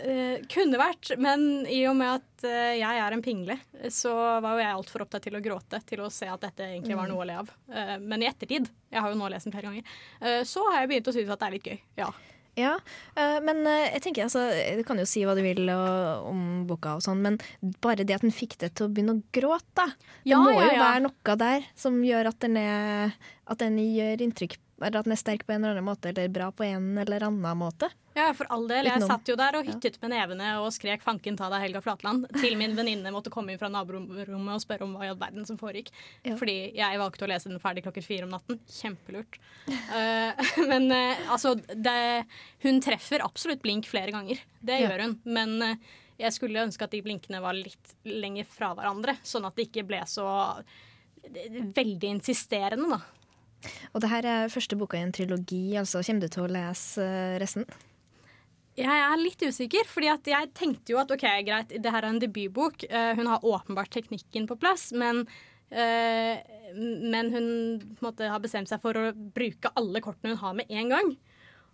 eh, 0.09 0.41
kunne 0.49 0.81
vært, 0.81 1.13
men 1.21 1.67
i 1.69 1.83
og 1.89 1.99
med 1.99 2.15
at 2.17 2.47
eh, 2.49 2.79
jeg 2.81 3.01
er 3.05 3.13
en 3.13 3.25
pingle, 3.25 3.59
så 3.93 4.13
var 4.41 4.57
jo 4.57 4.63
jeg 4.63 4.73
altfor 4.73 5.05
opptatt 5.05 5.27
til 5.27 5.37
å 5.37 5.43
gråte 5.45 5.83
til 5.89 6.01
å 6.01 6.09
se 6.13 6.31
at 6.33 6.47
dette 6.47 6.71
egentlig 6.71 6.97
var 6.97 7.11
noe 7.11 7.25
å 7.25 7.29
le 7.29 7.37
av. 7.43 7.51
Eh, 7.69 7.99
men 8.01 8.25
i 8.25 8.31
ettertid, 8.31 8.71
jeg 8.93 9.05
har 9.05 9.13
jo 9.13 9.19
nå 9.21 9.29
lest 9.33 9.49
den 9.49 9.55
flere 9.55 9.69
ganger, 9.69 9.97
eh, 10.23 10.41
så 10.49 10.65
har 10.71 10.81
jeg 10.81 10.93
begynt 10.95 11.13
å 11.13 11.17
synes 11.19 11.35
at 11.35 11.43
det 11.43 11.51
er 11.51 11.57
litt 11.59 11.69
gøy. 11.73 11.83
Ja. 12.01 12.13
Ja, 12.57 12.73
eh, 13.17 13.39
men 13.41 13.63
jeg 13.65 14.03
tenker 14.05 14.27
altså, 14.27 14.43
Du 14.77 14.83
kan 14.85 14.99
jo 15.01 15.07
si 15.09 15.23
hva 15.25 15.33
du 15.33 15.41
vil 15.41 15.71
og, 15.73 16.27
om 16.29 16.41
boka, 16.69 16.99
og 16.99 17.05
sånn, 17.05 17.23
men 17.25 17.39
bare 17.85 18.05
det 18.05 18.19
at 18.19 18.27
den 18.27 18.35
fikk 18.35 18.59
det 18.61 18.75
til 18.77 18.89
å 18.89 18.93
begynne 18.93 19.15
å 19.17 19.23
gråte 19.33 19.73
da. 19.77 19.87
Det 19.93 20.35
Ja, 20.35 20.41
må 20.41 20.53
ja, 20.57 20.67
jo 20.69 20.83
være 20.83 21.05
noe 21.07 21.39
der 21.41 21.69
som 21.81 21.97
gjør 22.05 22.29
at 22.33 22.41
den, 22.45 22.59
er, 22.61 23.17
at 23.49 23.65
den 23.65 23.81
gjør 23.81 24.25
inntrykk 24.29 24.59
eller 24.85 25.01
at 25.01 25.07
den 25.09 25.15
er 25.15 25.21
sterk 25.21 25.47
på 25.47 25.55
en 25.55 25.63
eller 25.65 25.77
annen 25.79 25.87
måte, 25.87 26.11
eller 26.11 26.29
bra 26.33 26.51
på 26.53 26.65
en 26.67 26.99
eller 26.99 27.25
annen 27.29 27.59
måte. 27.59 27.89
Ja, 28.15 28.27
for 28.37 28.45
all 28.53 28.67
del. 28.69 28.85
Jeg 28.91 29.07
satt 29.09 29.31
jo 29.31 29.37
der 29.41 29.57
og 29.57 29.65
hyttet 29.65 29.95
med 30.03 30.13
nevene 30.13 30.51
og 30.61 30.69
skrek 30.75 31.01
'fanken 31.03 31.37
ta 31.39 31.49
deg, 31.49 31.63
Helga 31.65 31.81
Flatland', 31.81 32.27
til 32.43 32.59
min 32.61 32.75
venninne 32.77 33.13
måtte 33.15 33.31
komme 33.33 33.53
inn 33.55 33.59
fra 33.63 33.71
naborommet 33.73 34.29
og 34.53 34.61
spørre 34.61 34.85
om 34.85 34.93
hva 34.99 35.07
i 35.07 35.09
all 35.09 35.17
verden 35.17 35.47
som 35.49 35.57
foregikk. 35.57 35.89
Ja. 36.25 36.37
Fordi 36.37 36.75
jeg 36.77 37.01
valgte 37.01 37.25
å 37.25 37.31
lese 37.33 37.49
den 37.49 37.63
ferdig 37.63 37.87
klokken 37.87 38.05
fire 38.05 38.25
om 38.29 38.35
natten. 38.37 38.61
Kjempelurt. 38.69 39.39
uh, 39.69 40.37
men 40.71 40.91
uh, 40.93 41.33
altså, 41.33 41.55
det, 41.57 42.27
hun 42.67 42.81
treffer 42.85 43.25
absolutt 43.25 43.63
blink 43.63 43.89
flere 43.89 44.13
ganger. 44.13 44.39
Det 44.61 44.81
Ja. 44.83 44.91
gjør 44.91 45.07
hun. 45.07 45.19
Men 45.25 45.57
uh, 45.63 45.77
jeg 46.21 46.33
skulle 46.37 46.63
ønske 46.63 46.85
at 46.85 46.91
de 46.93 47.01
blinkene 47.03 47.41
var 47.41 47.57
litt 47.57 47.97
lenger 48.05 48.45
fra 48.45 48.75
hverandre, 48.77 49.17
sånn 49.25 49.47
at 49.49 49.57
det 49.57 49.71
ikke 49.71 49.87
ble 49.89 50.03
så 50.07 50.27
veldig 51.75 52.09
insisterende, 52.19 52.99
da. 52.99 53.01
Og 53.93 54.03
det 54.03 54.11
her 54.13 54.29
er 54.29 54.53
første 54.53 54.79
boka 54.79 54.99
i 54.99 55.05
en 55.07 55.15
trilogi, 55.15 55.65
altså 55.81 56.03
kommer 56.07 56.25
du 56.25 56.33
til 56.33 56.45
å 56.47 56.53
lese 56.53 57.05
eh, 57.05 57.39
resten? 57.43 57.67
Jeg 58.79 58.89
er 58.89 59.21
litt 59.21 59.43
usikker, 59.45 59.85
fordi 59.89 60.09
jeg 60.33 60.49
tenkte 60.57 60.95
jo 60.95 61.01
at 61.03 61.11
ok, 61.13 61.27
greit, 61.45 61.75
det 61.77 61.93
her 61.93 62.07
er 62.07 62.09
en 62.09 62.23
debutbok. 62.23 62.87
eh, 62.89 63.13
hun 63.19 63.29
har 63.29 63.45
åpenbart 63.45 63.93
teknikken 63.93 64.47
på 64.49 64.57
plass, 64.57 64.91
men, 64.97 65.27
eh, 65.71 66.41
men 66.75 67.33
hun 67.35 67.49
måte, 68.01 68.31
har 68.33 68.41
bestemt 68.41 68.73
seg 68.73 68.81
for 68.81 68.97
å 68.97 69.13
bruke 69.13 69.73
alle 69.77 70.01
kortene 70.01 70.33
hun 70.33 70.45
har 70.45 70.57
med 70.57 70.73
en 70.73 70.89
gang. 70.97 71.13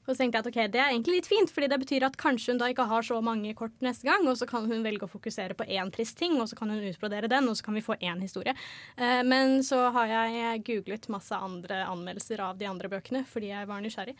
Og 0.09 0.15
så 0.15 0.23
tenkte 0.23 0.41
jeg 0.41 0.47
at 0.47 0.51
ok, 0.51 0.59
det 0.73 0.81
er 0.81 0.91
egentlig 0.95 1.19
litt 1.19 1.29
fint, 1.29 1.51
fordi 1.53 1.69
det 1.69 1.79
betyr 1.83 2.07
at 2.09 2.17
kanskje 2.21 2.55
hun 2.55 2.63
da 2.63 2.71
ikke 2.73 2.89
har 2.89 3.05
så 3.05 3.19
mange 3.25 3.53
kort 3.59 3.75
neste 3.85 4.09
gang, 4.09 4.25
og 4.25 4.39
så 4.41 4.49
kan 4.49 4.65
hun 4.71 4.85
velge 4.87 5.05
å 5.05 5.13
fokusere 5.13 5.57
på 5.59 5.67
én 5.69 5.93
trist 5.93 6.17
ting, 6.17 6.39
og 6.41 6.49
så 6.49 6.57
kan 6.57 6.73
hun 6.73 6.81
utbrodere 6.89 7.29
den, 7.29 7.51
og 7.51 7.59
så 7.59 7.67
kan 7.67 7.77
vi 7.77 7.85
få 7.85 7.99
én 8.01 8.23
historie. 8.25 8.57
Eh, 8.97 9.21
men 9.29 9.61
så 9.67 9.85
har 9.93 10.09
jeg 10.09 10.65
googlet 10.65 11.11
masse 11.13 11.37
andre 11.37 11.83
anmeldelser 11.85 12.41
av 12.41 12.57
de 12.57 12.71
andre 12.71 12.89
bøkene, 12.89 13.27
fordi 13.29 13.53
jeg 13.53 13.69
var 13.69 13.85
nysgjerrig. 13.85 14.17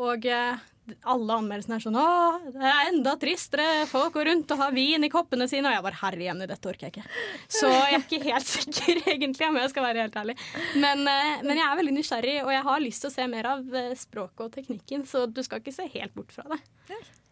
Og 0.00 0.30
eh, 0.30 0.62
alle 1.06 1.36
anmeldelsene 1.38 1.76
er 1.76 1.84
sånn 1.84 1.96
Å, 1.98 2.06
det 2.56 2.66
er 2.66 2.88
enda 2.90 3.14
tristere. 3.20 3.86
Folk 3.90 4.16
går 4.16 4.28
rundt 4.30 4.54
og 4.54 4.62
har 4.64 4.74
vin 4.74 5.06
i 5.06 5.10
koppene 5.12 5.46
sine. 5.50 5.70
Og 5.70 5.76
jeg 5.76 5.86
bare 5.86 6.00
herre 6.00 6.26
jemne, 6.26 6.48
dette 6.50 6.70
orker 6.70 6.88
jeg 6.88 6.96
ikke. 6.96 7.22
Så 7.46 7.70
jeg 7.70 7.94
er 7.94 8.02
ikke 8.02 8.20
helt 8.26 8.50
sikker, 8.56 9.02
egentlig, 9.14 9.48
om 9.48 9.60
jeg 9.62 9.72
skal 9.72 9.86
være 9.86 10.06
helt 10.06 10.20
ærlig. 10.24 10.36
Men, 10.82 11.06
eh, 11.06 11.40
men 11.46 11.58
jeg 11.60 11.66
er 11.68 11.80
veldig 11.82 11.96
nysgjerrig, 12.00 12.36
og 12.42 12.54
jeg 12.56 12.68
har 12.68 12.86
lyst 12.86 13.06
til 13.06 13.12
å 13.12 13.16
se 13.16 13.30
mer 13.30 13.50
av 13.54 13.80
eh, 13.82 13.92
språket 13.98 14.46
og 14.48 14.54
teknikken, 14.58 15.06
så 15.08 15.26
du 15.30 15.42
skal 15.46 15.62
ikke 15.62 15.76
se 15.76 15.88
helt 15.94 16.16
bort 16.18 16.34
fra 16.34 16.48
det. 16.50 16.62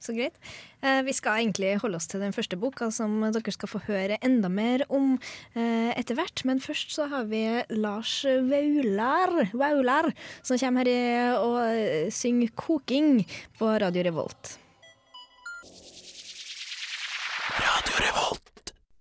Så 0.00 0.14
greit. 0.16 0.38
Eh, 0.80 1.02
vi 1.04 1.12
skal 1.12 1.42
egentlig 1.42 1.74
holde 1.82 1.98
oss 2.00 2.08
til 2.08 2.22
den 2.24 2.32
første 2.32 2.56
boka, 2.56 2.88
som 2.88 3.18
dere 3.20 3.52
skal 3.52 3.68
få 3.68 3.82
høre 3.84 4.16
enda 4.24 4.48
mer 4.48 4.86
om 4.88 5.18
eh, 5.52 5.90
etter 5.92 6.16
hvert. 6.16 6.40
Men 6.48 6.62
først 6.64 6.94
så 6.96 7.04
har 7.12 7.26
vi 7.28 7.42
Lars 7.76 8.22
Vaular, 8.24 9.34
Vaular 9.52 10.08
som 10.40 10.56
kommer 10.56 10.88
her 10.88 10.92
i, 10.94 11.36
og 11.36 11.58
eh, 11.66 12.08
synger 12.08 12.48
'Koking' 12.56 13.26
på 13.60 13.68
Radio 13.84 14.06
Revolt. 14.08 14.56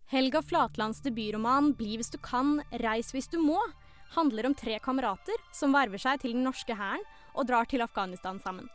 Helga 0.10 0.42
Flatlands 0.42 1.00
debutroman 1.06 1.72
'Bli 1.78 1.96
hvis 1.96 2.12
du 2.12 2.18
kan, 2.18 2.60
reis 2.84 3.14
hvis 3.16 3.32
du 3.32 3.38
må' 3.40 3.62
handler 4.18 4.50
om 4.50 4.56
tre 4.58 4.80
kamerater 4.84 5.38
som 5.54 5.72
verver 5.72 6.02
seg 6.02 6.20
til 6.20 6.34
den 6.36 6.44
norske 6.44 6.76
hæren 6.76 7.06
og 7.38 7.48
drar 7.48 7.70
til 7.70 7.86
Afghanistan 7.86 8.42
sammen. 8.44 8.68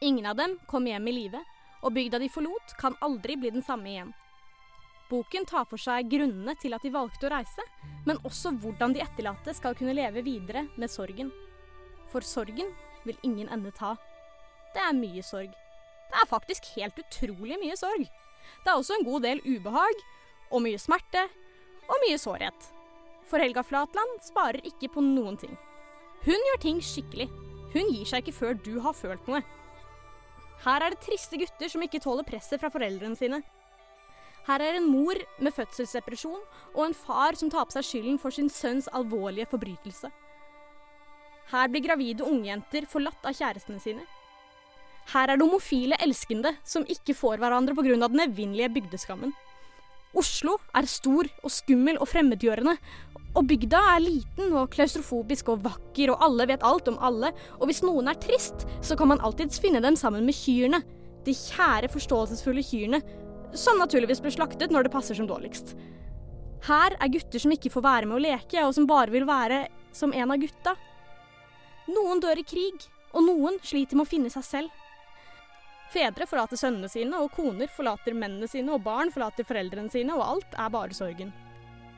Ingen 0.00 0.26
av 0.26 0.36
dem 0.36 0.58
kom 0.66 0.86
hjem 0.86 1.08
i 1.08 1.12
live, 1.12 1.40
og 1.80 1.94
bygda 1.96 2.18
de 2.20 2.28
forlot, 2.28 2.74
kan 2.80 2.96
aldri 3.00 3.36
bli 3.40 3.50
den 3.54 3.64
samme 3.64 3.88
igjen. 3.88 4.12
Boken 5.08 5.46
tar 5.46 5.64
for 5.70 5.80
seg 5.80 6.10
grunnene 6.10 6.56
til 6.60 6.74
at 6.76 6.82
de 6.84 6.90
valgte 6.92 7.28
å 7.28 7.32
reise, 7.32 7.64
men 8.04 8.20
også 8.26 8.52
hvordan 8.60 8.92
de 8.92 9.04
etterlatte 9.04 9.54
skal 9.54 9.76
kunne 9.78 9.94
leve 9.96 10.24
videre 10.26 10.66
med 10.76 10.92
sorgen. 10.92 11.30
For 12.12 12.26
sorgen 12.26 12.72
vil 13.06 13.16
ingen 13.22 13.48
ende 13.54 13.72
ta. 13.72 13.94
Det 14.74 14.82
er 14.82 14.98
mye 14.98 15.22
sorg. 15.24 15.54
Det 16.10 16.20
er 16.20 16.28
faktisk 16.28 16.68
helt 16.76 16.98
utrolig 17.00 17.56
mye 17.62 17.76
sorg. 17.78 18.04
Det 18.04 18.70
er 18.70 18.76
også 18.76 18.98
en 18.98 19.06
god 19.06 19.24
del 19.24 19.40
ubehag, 19.46 20.02
og 20.50 20.62
mye 20.66 20.78
smerte, 20.78 21.24
og 21.86 22.02
mye 22.04 22.18
sårhet. 22.20 22.72
For 23.26 23.42
Helga 23.42 23.62
Flatland 23.66 24.20
sparer 24.26 24.60
ikke 24.66 24.90
på 24.92 25.02
noen 25.02 25.38
ting. 25.40 25.56
Hun 26.26 26.50
gjør 26.50 26.60
ting 26.62 26.82
skikkelig. 26.82 27.30
Hun 27.72 27.94
gir 27.94 28.06
seg 28.08 28.22
ikke 28.22 28.36
før 28.36 28.58
du 28.66 28.76
har 28.82 28.94
følt 28.94 29.30
noe. 29.30 29.40
Her 30.66 30.82
er 30.82 30.94
det 30.96 31.04
triste 31.04 31.38
gutter 31.38 31.70
som 31.70 31.84
ikke 31.84 32.00
tåler 32.02 32.26
presset 32.26 32.58
fra 32.58 32.72
foreldrene 32.74 33.14
sine. 33.18 33.38
Her 34.46 34.62
er 34.62 34.78
en 34.78 34.88
mor 34.90 35.18
med 35.42 35.54
fødselsdepresjon 35.54 36.42
og 36.74 36.82
en 36.82 36.94
far 36.94 37.38
som 37.38 37.50
tar 37.50 37.66
på 37.68 37.76
seg 37.76 37.86
skylden 37.86 38.18
for 38.22 38.34
sin 38.34 38.50
sønns 38.50 38.90
alvorlige 38.94 39.46
forbrytelse. 39.52 40.10
Her 41.52 41.70
blir 41.70 41.84
gravide 41.86 42.26
ungjenter 42.26 42.86
forlatt 42.90 43.26
av 43.26 43.34
kjærestene 43.38 43.78
sine. 43.82 44.02
Her 45.12 45.30
er 45.30 45.38
det 45.38 45.46
homofile 45.46 45.98
elskende 46.02 46.56
som 46.66 46.86
ikke 46.90 47.14
får 47.14 47.38
hverandre 47.38 47.74
pga. 47.78 48.08
den 48.08 48.24
evinnelige 48.26 48.72
bygdeskammen. 48.74 49.34
Oslo 50.14 50.56
er 50.74 50.86
stor 50.90 51.28
og 51.44 51.50
skummel 51.50 51.98
og 51.98 52.08
fremmedgjørende. 52.08 52.74
Og 53.36 53.44
bygda 53.44 53.80
er 53.92 54.00
liten 54.00 54.54
og 54.56 54.70
klaustrofobisk 54.72 55.50
og 55.52 55.64
vakker, 55.66 56.12
og 56.12 56.22
alle 56.24 56.46
vet 56.48 56.64
alt 56.64 56.88
om 56.88 56.96
alle. 57.04 57.34
Og 57.60 57.68
hvis 57.68 57.82
noen 57.84 58.08
er 58.08 58.16
trist, 58.20 58.64
så 58.80 58.96
kan 58.96 59.10
man 59.12 59.20
alltids 59.20 59.60
finne 59.60 59.82
dem 59.84 59.98
sammen 60.00 60.24
med 60.24 60.36
kyrne. 60.38 60.80
De 61.26 61.34
kjære, 61.36 61.90
forståelsesfulle 61.92 62.64
kyrne. 62.64 63.02
Som 63.56 63.80
naturligvis 63.80 64.22
blir 64.24 64.32
slaktet 64.32 64.72
når 64.72 64.86
det 64.86 64.94
passer 64.94 65.18
som 65.18 65.28
dårligst. 65.28 65.74
Her 66.66 66.96
er 66.96 67.12
gutter 67.12 67.42
som 67.42 67.52
ikke 67.52 67.70
får 67.70 67.84
være 67.84 68.08
med 68.08 68.16
å 68.16 68.24
leke, 68.24 68.64
og 68.64 68.72
som 68.74 68.88
bare 68.88 69.12
vil 69.12 69.28
være 69.28 69.66
som 69.94 70.16
en 70.16 70.32
av 70.32 70.40
gutta. 70.40 70.72
Noen 71.92 72.24
dør 72.24 72.40
i 72.40 72.48
krig, 72.48 72.88
og 73.12 73.28
noen 73.28 73.60
sliter 73.62 74.00
med 74.00 74.08
å 74.08 74.10
finne 74.10 74.32
seg 74.32 74.48
selv. 74.48 74.82
Fedre 75.92 76.26
forlater 76.26 76.58
sønnene 76.58 76.88
sine, 76.90 77.20
og 77.20 77.36
koner 77.36 77.68
forlater 77.70 78.16
mennene 78.16 78.48
sine, 78.50 78.72
og 78.72 78.82
barn 78.84 79.12
forlater 79.14 79.46
foreldrene 79.46 79.92
sine, 79.92 80.16
og 80.16 80.24
alt 80.24 80.56
er 80.56 80.72
bare 80.72 80.96
sorgen. 80.96 81.30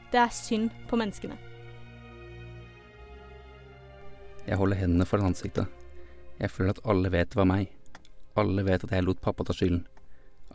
Det 0.08 0.20
er 0.20 0.30
synd 0.32 0.72
på 0.88 0.96
menneskene. 0.96 1.36
Jeg 4.48 4.56
holder 4.56 4.80
hendene 4.80 5.04
foran 5.04 5.28
ansiktet. 5.28 5.68
Jeg 6.40 6.48
føler 6.48 6.72
at 6.72 6.84
alle 6.88 7.10
vet 7.12 7.28
det 7.28 7.36
var 7.36 7.48
meg. 7.50 7.68
Alle 8.40 8.64
vet 8.64 8.86
at 8.86 8.94
jeg 8.94 9.04
lot 9.04 9.20
pappa 9.20 9.44
ta 9.44 9.52
skylden. 9.52 9.82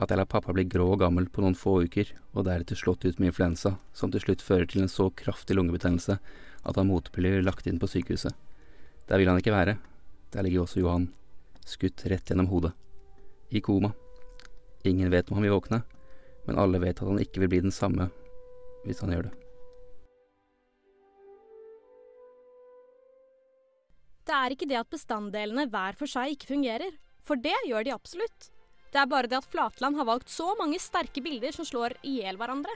At 0.01 0.09
jeg 0.09 0.17
la 0.17 0.25
pappa 0.25 0.55
bli 0.55 0.65
grå 0.65 0.87
og 0.95 1.03
gammel 1.03 1.27
på 1.29 1.43
noen 1.43 1.53
få 1.53 1.75
uker, 1.85 2.09
og 2.33 2.47
deretter 2.47 2.79
slått 2.79 3.05
ut 3.05 3.19
med 3.21 3.29
influensa, 3.29 3.75
som 3.93 4.09
til 4.09 4.23
slutt 4.23 4.41
fører 4.41 4.65
til 4.65 4.81
en 4.81 4.89
så 4.89 5.11
kraftig 5.13 5.59
lungebetennelse 5.59 6.17
at 6.63 6.79
han 6.79 6.89
blir 7.13 7.43
lagt 7.45 7.69
inn 7.69 7.77
på 7.77 7.91
sykehuset. 7.91 8.33
Der 9.05 9.21
vil 9.21 9.29
han 9.29 9.37
ikke 9.37 9.53
være. 9.53 9.77
Der 10.33 10.41
ligger 10.41 10.63
også 10.63 10.81
Johan, 10.81 11.11
skutt 11.61 12.07
rett 12.09 12.25
gjennom 12.25 12.49
hodet. 12.49 12.73
I 13.53 13.61
koma. 13.61 13.93
Ingen 14.83 15.11
vet 15.13 15.29
om 15.29 15.37
han 15.37 15.45
vil 15.45 15.53
våkne, 15.53 15.83
men 16.47 16.57
alle 16.57 16.81
vet 16.81 16.97
at 16.97 17.05
han 17.05 17.21
ikke 17.21 17.43
vil 17.43 17.53
bli 17.53 17.63
den 17.67 17.75
samme 17.75 18.09
hvis 18.83 18.99
han 19.05 19.13
gjør 19.13 19.29
det. 19.29 19.42
Det 24.23 24.35
er 24.35 24.55
ikke 24.55 24.67
det 24.69 24.79
at 24.79 24.91
bestanddelene 24.91 25.67
hver 25.71 25.97
for 25.99 26.09
seg 26.09 26.33
ikke 26.33 26.53
fungerer, 26.53 26.95
for 27.27 27.39
det 27.39 27.55
gjør 27.67 27.87
de 27.87 27.95
absolutt. 27.95 28.49
Det 28.93 29.01
er 29.01 29.09
bare 29.09 29.27
det 29.29 29.39
at 29.39 29.49
Flatland 29.49 29.97
har 29.97 30.07
valgt 30.07 30.31
så 30.31 30.53
mange 30.59 30.79
sterke 30.79 31.23
bilder 31.23 31.55
som 31.55 31.65
slår 31.67 31.97
i 32.05 32.19
hjel 32.21 32.37
hverandre. 32.39 32.71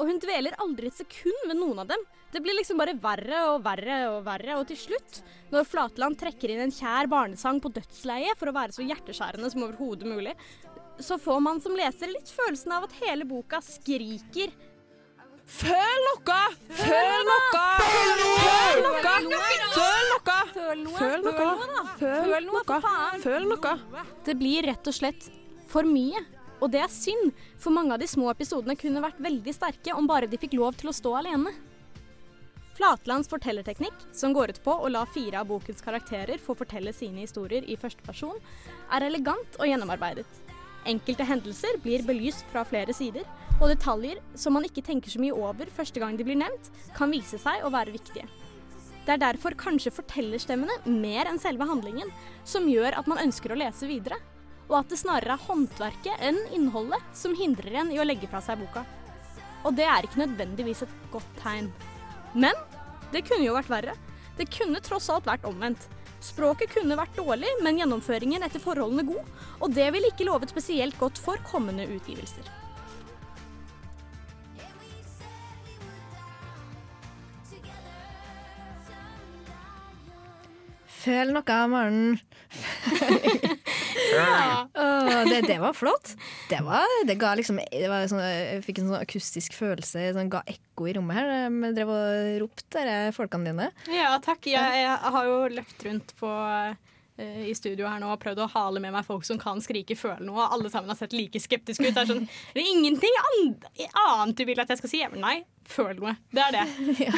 Og 0.00 0.08
hun 0.08 0.18
dveler 0.20 0.56
aldri 0.60 0.88
et 0.88 0.98
sekund 0.98 1.46
ved 1.46 1.58
noen 1.58 1.82
av 1.84 1.90
dem. 1.92 2.02
Det 2.32 2.40
blir 2.42 2.56
liksom 2.56 2.80
bare 2.80 2.96
verre 2.98 3.42
og 3.52 3.62
verre 3.64 3.98
og 4.14 4.22
verre, 4.26 4.56
og 4.56 4.66
til 4.68 4.80
slutt, 4.80 5.20
når 5.52 5.68
Flatland 5.68 6.18
trekker 6.20 6.52
inn 6.52 6.64
en 6.64 6.74
kjær 6.74 7.10
barnesang 7.12 7.60
på 7.62 7.72
dødsleiet 7.76 8.40
for 8.40 8.50
å 8.50 8.56
være 8.56 8.74
så 8.76 8.86
hjerteskjærende 8.88 9.52
som 9.52 9.66
overhodet 9.66 10.08
mulig, 10.08 10.34
så 11.00 11.18
får 11.20 11.40
man 11.44 11.60
som 11.62 11.76
leser 11.76 12.10
litt 12.12 12.32
følelsen 12.32 12.72
av 12.76 12.88
at 12.88 12.96
hele 13.04 13.28
boka 13.28 13.60
skriker 13.64 14.52
Føl 15.46 16.04
noe! 16.06 16.40
Føl 16.78 17.24
noe! 17.28 17.62
Føl 17.82 18.12
noe! 18.12 19.00
Føl 19.02 19.26
noe! 19.30 20.36
Føl 20.52 20.84
noe! 20.84 20.98
Føl 20.98 21.24
noe! 21.26 21.86
Føl 21.98 22.22
Føl 22.32 22.46
noe, 22.46 22.62
for 22.66 22.86
noe! 22.86 23.18
Føl 23.22 23.48
noe! 23.50 24.04
Det 24.26 24.36
blir 24.38 24.68
rett 24.70 24.86
og 24.88 24.96
slett 24.96 25.28
for 25.72 25.88
mye. 25.88 26.22
Og 26.62 26.70
det 26.70 26.78
er 26.84 26.90
synd, 26.94 27.32
for 27.58 27.74
mange 27.74 27.94
av 27.94 27.98
de 27.98 28.06
små 28.06 28.28
episodene 28.30 28.78
kunne 28.78 29.02
vært 29.02 29.18
veldig 29.22 29.54
sterke 29.56 29.96
om 29.98 30.06
bare 30.06 30.28
de 30.30 30.38
fikk 30.38 30.54
lov 30.54 30.78
til 30.78 30.92
å 30.92 30.94
stå 30.94 31.16
alene. 31.18 31.50
Flatlands 32.78 33.28
fortellerteknikk, 33.28 33.98
som 34.16 34.32
går 34.32 34.54
ut 34.54 34.62
på 34.64 34.76
å 34.78 34.88
la 34.88 35.02
fire 35.10 35.42
av 35.42 35.50
bokens 35.50 35.82
karakterer 35.84 36.40
få 36.40 36.54
fortelle 36.56 36.94
sine 36.96 37.26
historier 37.26 37.66
i 37.68 37.76
første 37.76 38.02
person, 38.06 38.38
er 38.94 39.08
elegant 39.10 39.58
og 39.58 39.68
gjennomarbeidet. 39.68 40.51
Enkelte 40.88 41.26
hendelser 41.26 41.78
blir 41.82 42.02
belyst 42.06 42.46
fra 42.50 42.64
flere 42.66 42.94
sider, 42.96 43.26
og 43.60 43.70
detaljer 43.70 44.18
som 44.34 44.56
man 44.56 44.66
ikke 44.66 44.82
tenker 44.82 45.12
så 45.12 45.20
mye 45.22 45.34
over 45.36 45.70
første 45.70 46.02
gang 46.02 46.16
de 46.18 46.26
blir 46.26 46.40
nevnt, 46.40 46.70
kan 46.96 47.12
vise 47.14 47.38
seg 47.38 47.62
å 47.62 47.70
være 47.70 47.94
viktige. 47.94 48.26
Det 49.02 49.14
er 49.14 49.22
derfor 49.22 49.54
kanskje 49.58 49.94
fortellerstemmene 49.94 50.74
mer 50.86 51.30
enn 51.30 51.40
selve 51.42 51.66
handlingen 51.66 52.10
som 52.46 52.68
gjør 52.70 52.98
at 52.98 53.08
man 53.10 53.22
ønsker 53.22 53.54
å 53.54 53.58
lese 53.58 53.86
videre, 53.90 54.18
og 54.70 54.78
at 54.80 54.92
det 54.92 55.00
snarere 55.00 55.36
er 55.36 55.46
håndverket 55.46 56.22
enn 56.22 56.38
innholdet 56.54 57.02
som 57.18 57.34
hindrer 57.36 57.82
en 57.82 57.90
i 57.94 57.98
å 58.00 58.06
legge 58.06 58.30
fra 58.30 58.42
seg 58.42 58.62
boka. 58.62 58.84
Og 59.66 59.74
det 59.78 59.86
er 59.86 60.06
ikke 60.06 60.22
nødvendigvis 60.22 60.84
et 60.86 60.94
godt 61.12 61.34
tegn. 61.42 61.70
Men 62.34 62.56
det 63.12 63.24
kunne 63.28 63.46
jo 63.46 63.54
vært 63.58 63.70
verre. 63.70 63.96
Det 64.38 64.48
kunne 64.50 64.80
tross 64.82 65.10
alt 65.12 65.28
vært 65.28 65.44
omvendt. 65.46 65.84
Språket 66.22 66.70
kunne 66.76 66.96
vært 66.98 67.16
dårlig, 67.18 67.50
men 67.64 67.80
gjennomføringen 67.80 68.46
etter 68.46 68.62
forholdene 68.62 69.04
god, 69.08 69.30
og 69.58 69.74
det 69.74 69.88
ville 69.94 70.12
ikke 70.12 70.26
lovet 70.28 70.52
spesielt 70.54 70.98
godt 71.00 71.18
for 71.18 71.40
kommende 71.48 71.88
utgivelser. 71.90 72.46
Føl 81.02 81.32
noe, 81.34 81.58
Maren. 81.66 82.20
Åh, 84.18 85.24
det, 85.28 85.40
det 85.46 85.58
var 85.62 85.72
flott. 85.76 86.14
Det, 86.50 86.60
var, 86.66 86.86
det 87.08 87.16
ga 87.20 87.32
liksom 87.38 87.58
det 87.62 87.88
var 87.90 88.06
sånn, 88.10 88.22
Jeg 88.22 88.62
fikk 88.66 88.82
en 88.82 88.92
sånn 88.92 89.02
akustisk 89.02 89.56
følelse. 89.58 90.12
Sånn, 90.16 90.30
ga 90.32 90.42
ekko 90.48 90.88
i 90.90 90.94
rommet 90.98 91.18
her. 91.18 91.50
Vi 91.52 91.72
drev 91.76 91.92
og 91.94 92.38
ropte, 92.44 92.70
dere 92.76 93.12
folkene 93.16 93.52
dine. 93.52 93.68
Ja, 93.92 94.14
takk. 94.22 94.48
Jeg, 94.50 94.80
jeg 94.84 95.12
har 95.16 95.28
jo 95.28 95.38
løpt 95.56 95.84
rundt 95.86 96.14
på 96.20 96.30
eh, 96.32 97.44
i 97.48 97.54
studio 97.56 97.86
her 97.90 98.00
nå 98.02 98.10
og 98.12 98.20
prøvd 98.22 98.42
å 98.44 98.50
hale 98.54 98.82
med 98.82 98.94
meg 98.94 99.06
folk 99.06 99.24
som 99.28 99.38
kan 99.40 99.60
skrike 99.62 99.96
'føle 99.98 100.24
noe', 100.26 100.38
og 100.40 100.56
alle 100.56 100.70
sammen 100.72 100.90
har 100.92 100.98
sett 100.98 101.14
like 101.16 101.40
skeptiske 101.40 101.88
ut. 101.88 101.94
Det 101.94 102.02
er 102.02 102.10
sånn, 102.12 102.28
det 102.54 102.62
er 102.62 102.72
ingenting 102.72 103.18
annet 103.22 104.36
du 104.38 104.44
vil 104.48 104.60
at 104.62 104.72
jeg 104.72 104.82
skal 104.82 104.92
si. 104.92 105.02
Men 105.14 105.24
nei, 105.26 105.36
føl 105.68 105.94
noe. 106.00 106.16
Det 106.32 106.42
er 106.48 106.58
det. 106.60 106.66
ja. 107.06 107.14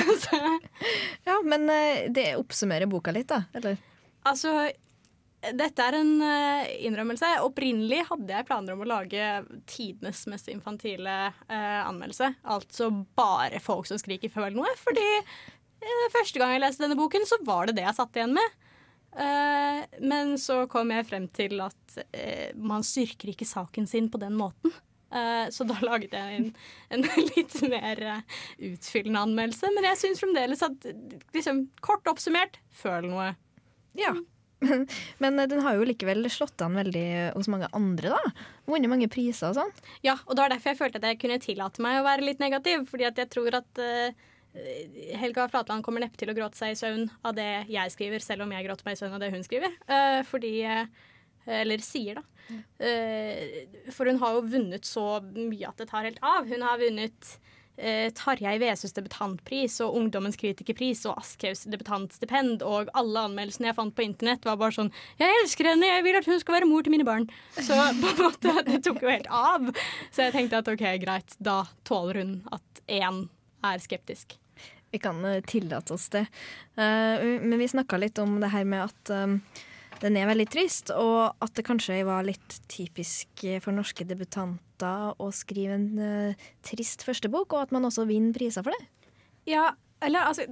Ja, 1.29 1.41
Men 1.43 1.69
eh, 1.73 2.07
det 2.13 2.35
oppsummerer 2.37 2.91
boka 2.91 3.15
litt, 3.15 3.31
da? 3.33 3.45
Eller? 3.55 3.79
altså, 4.25 4.51
dette 5.53 5.85
er 5.85 5.99
en 5.99 6.13
eh, 6.25 6.73
innrømmelse. 6.89 7.29
Opprinnelig 7.45 8.05
hadde 8.09 8.37
jeg 8.37 8.49
planer 8.49 8.75
om 8.75 8.85
å 8.85 8.89
lage 8.89 9.29
tidenes 9.71 10.25
mest 10.31 10.49
infantile 10.53 11.17
eh, 11.29 11.81
anmeldelse. 11.85 12.33
Altså 12.55 12.91
bare 13.19 13.61
folk 13.63 13.89
som 13.91 14.01
skriker 14.01 14.33
'føl 14.33 14.57
noe'. 14.57 14.73
Fordi 14.81 15.09
eh, 15.21 16.07
første 16.15 16.41
gang 16.41 16.55
jeg 16.55 16.65
leste 16.65 16.87
denne 16.87 16.99
boken, 16.99 17.27
så 17.29 17.41
var 17.45 17.69
det 17.69 17.79
det 17.79 17.87
jeg 17.89 17.99
satt 18.01 18.17
igjen 18.17 18.37
med. 18.39 18.59
Eh, 19.15 19.85
men 20.03 20.35
så 20.43 20.65
kom 20.71 20.91
jeg 20.91 21.07
frem 21.07 21.29
til 21.35 21.61
at 21.63 22.01
eh, 22.11 22.51
man 22.57 22.83
styrker 22.87 23.31
ikke 23.31 23.47
saken 23.47 23.87
sin 23.87 24.11
på 24.11 24.19
den 24.23 24.35
måten. 24.39 24.75
Eh, 25.15 25.47
så 25.55 25.67
da 25.69 25.79
laget 25.87 26.17
jeg 26.17 26.41
en, 26.41 26.51
en 26.91 27.07
litt 27.37 27.57
mer 27.71 28.05
utfyllende 28.59 29.27
anmeldelse. 29.29 29.71
Men 29.77 29.91
jeg 29.93 30.03
syns 30.03 30.23
fremdeles 30.25 30.65
at 30.67 30.89
liksom, 31.37 31.69
kort 31.85 32.07
oppsummert 32.11 32.59
føl 32.75 33.11
noe. 33.13 33.33
Ja. 33.99 34.17
Men 35.19 35.39
eh, 35.39 35.49
den 35.51 35.63
har 35.65 35.77
jo 35.77 35.87
likevel 35.89 36.27
slått 36.33 36.63
an 36.65 36.79
veldig 36.79 37.07
hos 37.35 37.49
mange 37.53 37.69
andre, 37.77 38.15
da. 38.15 38.45
Vunnet 38.69 38.93
mange 38.93 39.11
priser 39.13 39.51
og 39.51 39.59
sånn. 39.59 39.73
Ja, 40.07 40.17
og 40.27 40.37
det 40.37 40.45
var 40.45 40.55
derfor 40.55 40.73
jeg 40.73 40.81
følte 40.81 41.01
at 41.01 41.09
jeg 41.11 41.21
kunne 41.23 41.41
tillate 41.43 41.85
meg 41.85 42.01
å 42.01 42.07
være 42.07 42.27
litt 42.27 42.43
negativ. 42.43 42.87
Fordi 42.91 43.09
at 43.09 43.21
jeg 43.21 43.31
tror 43.33 43.59
at 43.61 43.83
uh, 43.83 44.29
Helga 45.21 45.49
Flatland 45.53 45.85
kommer 45.87 46.05
neppe 46.05 46.21
til 46.21 46.33
å 46.33 46.37
gråte 46.37 46.61
seg 46.61 46.75
i 46.75 46.79
søvn 46.79 47.09
av 47.27 47.35
det 47.37 47.51
jeg 47.73 47.95
skriver, 47.95 48.25
selv 48.25 48.47
om 48.47 48.55
jeg 48.55 48.69
gråter 48.69 48.89
meg 48.89 48.97
i 48.97 49.03
søvn 49.03 49.17
av 49.19 49.25
det 49.25 49.33
hun 49.35 49.45
skriver. 49.47 49.75
Uh, 49.91 50.21
fordi 50.29 50.55
uh, 50.69 50.87
Eller 51.61 51.83
sier, 51.85 52.21
da. 52.21 52.29
For 53.93 54.09
hun 54.09 54.19
har 54.21 54.35
jo 54.37 54.47
vunnet 54.53 54.85
så 54.85 55.19
mye 55.33 55.69
at 55.69 55.81
det 55.81 55.87
tar 55.89 56.05
helt 56.05 56.21
av. 56.25 56.49
Hun 56.49 56.65
har 56.65 56.81
vunnet 56.81 57.29
eh, 57.77 58.11
Tarjei 58.17 58.57
Vesus 58.63 58.95
debutantpris 58.97 59.81
og 59.85 59.97
Ungdommens 59.99 60.39
kritikerpris 60.41 61.05
og 61.09 61.19
Aschehougs 61.21 61.65
debutantstipend, 61.71 62.63
og 62.63 62.93
alle 62.99 63.27
anmeldelsene 63.29 63.71
jeg 63.71 63.79
fant 63.79 63.97
på 63.97 64.07
internett, 64.07 64.45
var 64.45 64.61
bare 64.61 64.77
sånn 64.77 64.93
'Jeg 65.19 65.41
elsker 65.43 65.71
henne, 65.71 65.91
jeg 65.91 66.05
vil 66.05 66.21
at 66.21 66.31
hun 66.31 66.41
skal 66.41 66.59
være 66.61 66.71
mor 66.71 66.83
til 66.83 66.95
mine 66.95 67.09
barn'. 67.09 67.29
Så 67.57 67.75
på 68.03 68.09
en 68.13 68.23
måte, 68.23 68.55
det 68.65 68.83
tok 68.85 69.03
jo 69.03 69.11
helt 69.11 69.29
av. 69.31 69.71
Så 70.11 70.29
jeg 70.29 70.33
tenkte 70.33 70.59
at 70.63 70.69
OK, 70.69 70.85
greit, 71.03 71.37
da 71.41 71.65
tåler 71.85 72.23
hun 72.23 72.43
at 72.53 72.83
én 72.89 73.29
er 73.65 73.79
skeptisk. 73.79 74.39
Vi 74.95 74.99
kan 74.99 75.25
eh, 75.25 75.43
tillate 75.43 75.95
oss 75.95 76.09
det. 76.09 76.27
Uh, 76.79 77.43
men 77.43 77.59
vi 77.59 77.67
snakka 77.69 77.99
litt 77.99 78.19
om 78.23 78.39
det 78.41 78.53
her 78.53 78.65
med 78.65 78.85
at 78.87 79.11
um, 79.11 79.41
den 80.05 80.19
er 80.21 80.29
veldig 80.29 80.47
trist, 80.53 80.93
og 80.93 81.33
at 81.45 81.55
det 81.57 81.65
kanskje 81.65 82.03
var 82.05 82.27
litt 82.27 82.59
typisk 82.69 83.45
for 83.65 83.73
norske 83.77 84.05
debutanter 84.09 85.15
å 85.23 85.31
skrive 85.33 85.79
en 85.79 85.89
uh, 85.97 86.45
trist 86.67 87.07
førstebok, 87.07 87.55
og 87.55 87.65
at 87.65 87.73
man 87.75 87.89
også 87.89 88.05
vinner 88.09 88.37
priser 88.37 88.67
for 88.67 88.77
det. 88.77 89.09
Ja, 89.49 89.71
eller 90.05 90.29
altså 90.29 90.47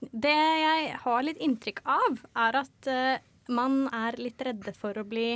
Det 0.00 0.36
jeg 0.62 0.94
har 1.02 1.26
litt 1.26 1.42
inntrykk 1.42 1.82
av, 1.88 2.22
er 2.46 2.62
at 2.62 2.90
uh, 2.90 3.18
man 3.50 3.84
er 3.90 4.18
litt 4.22 4.42
redde 4.46 4.74
for 4.76 4.98
å 4.98 5.06
bli 5.08 5.34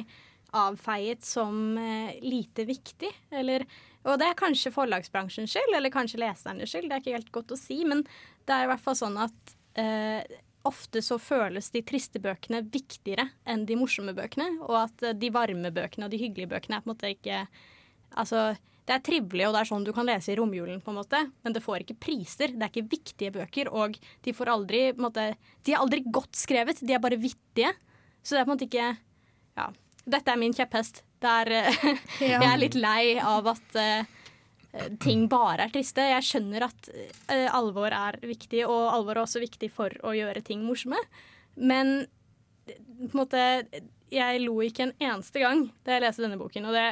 avfeiet 0.57 1.27
som 1.27 1.75
uh, 1.75 2.15
lite 2.23 2.69
viktig. 2.69 3.11
Eller, 3.35 3.67
og 4.07 4.21
det 4.23 4.31
er 4.31 4.39
kanskje 4.39 4.75
forlagsbransjens 4.75 5.57
skyld, 5.57 5.75
eller 5.75 5.95
kanskje 5.95 6.23
lesernes 6.23 6.71
skyld. 6.71 6.91
Det 6.91 6.99
er 6.99 7.05
ikke 7.05 7.19
helt 7.19 7.35
godt 7.35 7.57
å 7.57 7.61
si, 7.61 7.83
men 7.89 8.07
det 8.47 8.55
er 8.55 8.67
i 8.67 8.71
hvert 8.71 8.85
fall 8.85 8.99
sånn 8.99 9.19
at 9.19 9.57
eh, 9.81 10.23
ofte 10.67 11.03
så 11.05 11.19
føles 11.23 11.71
de 11.75 11.83
triste 11.87 12.21
bøkene 12.23 12.63
viktigere 12.73 13.29
enn 13.49 13.65
de 13.69 13.79
morsomme 13.79 14.15
bøkene. 14.17 14.49
Og 14.67 14.77
at 14.85 15.05
eh, 15.07 15.17
de 15.17 15.33
varme 15.35 15.73
bøkene 15.75 16.09
og 16.09 16.15
de 16.15 16.21
hyggelige 16.21 16.51
bøkene 16.53 16.79
er 16.79 16.85
på 16.85 16.91
en 16.91 16.95
måte 16.97 17.13
ikke 17.17 17.43
Altså, 18.17 18.55
det 18.87 18.95
er 18.95 19.03
trivelig, 19.05 19.43
og 19.49 19.53
det 19.53 19.61
er 19.61 19.69
sånn 19.69 19.85
du 19.85 19.91
kan 19.93 20.07
lese 20.07 20.31
i 20.33 20.37
romjulen, 20.39 20.79
på 20.81 20.93
en 20.93 20.97
måte, 21.01 21.19
men 21.45 21.53
det 21.53 21.61
får 21.61 21.83
ikke 21.83 21.97
priser. 22.01 22.53
Det 22.55 22.63
er 22.63 22.71
ikke 22.71 22.93
viktige 22.95 23.33
bøker, 23.35 23.69
og 23.75 23.99
de 24.25 24.33
får 24.33 24.53
aldri 24.53 24.83
på 24.95 25.03
en 25.03 25.07
måte, 25.09 25.25
De 25.67 25.75
er 25.75 25.83
aldri 25.83 26.05
godt 26.07 26.39
skrevet, 26.39 26.81
de 26.81 26.95
er 26.95 27.03
bare 27.03 27.19
vittige. 27.21 27.75
Så 28.23 28.37
det 28.37 28.41
er 28.41 28.47
på 28.47 28.53
en 28.53 28.55
måte 28.55 28.69
ikke 28.71 28.93
Ja. 29.59 29.67
Dette 30.07 30.31
er 30.31 30.39
min 30.39 30.55
kjepphest. 30.55 31.03
Det 31.21 31.33
er, 31.43 31.51
eh, 31.67 32.01
Jeg 32.23 32.47
er 32.47 32.63
litt 32.63 32.79
lei 32.79 33.19
av 33.19 33.51
at 33.51 33.79
eh, 33.83 34.16
ting 35.03 35.27
bare 35.31 35.67
er 35.67 35.73
triste. 35.75 36.05
Jeg 36.11 36.27
skjønner 36.27 36.67
at 36.69 36.91
uh, 36.93 37.49
alvor 37.57 37.95
er 37.95 38.19
viktig, 38.25 38.65
og 38.67 38.91
alvor 38.93 39.17
er 39.17 39.25
også 39.25 39.43
viktig 39.43 39.71
for 39.75 39.95
å 40.07 40.15
gjøre 40.17 40.45
ting 40.47 40.65
morsomme. 40.67 41.01
Men 41.57 41.99
eh, 42.69 42.77
på 42.77 43.13
en 43.13 43.21
måte 43.23 43.43
Jeg 44.13 44.43
lo 44.43 44.61
ikke 44.63 44.85
en 44.85 44.93
eneste 45.03 45.41
gang 45.43 45.65
da 45.87 45.97
jeg 45.97 46.05
leste 46.05 46.23
denne 46.23 46.39
boken, 46.39 46.69
og 46.69 46.77
det 46.77 46.89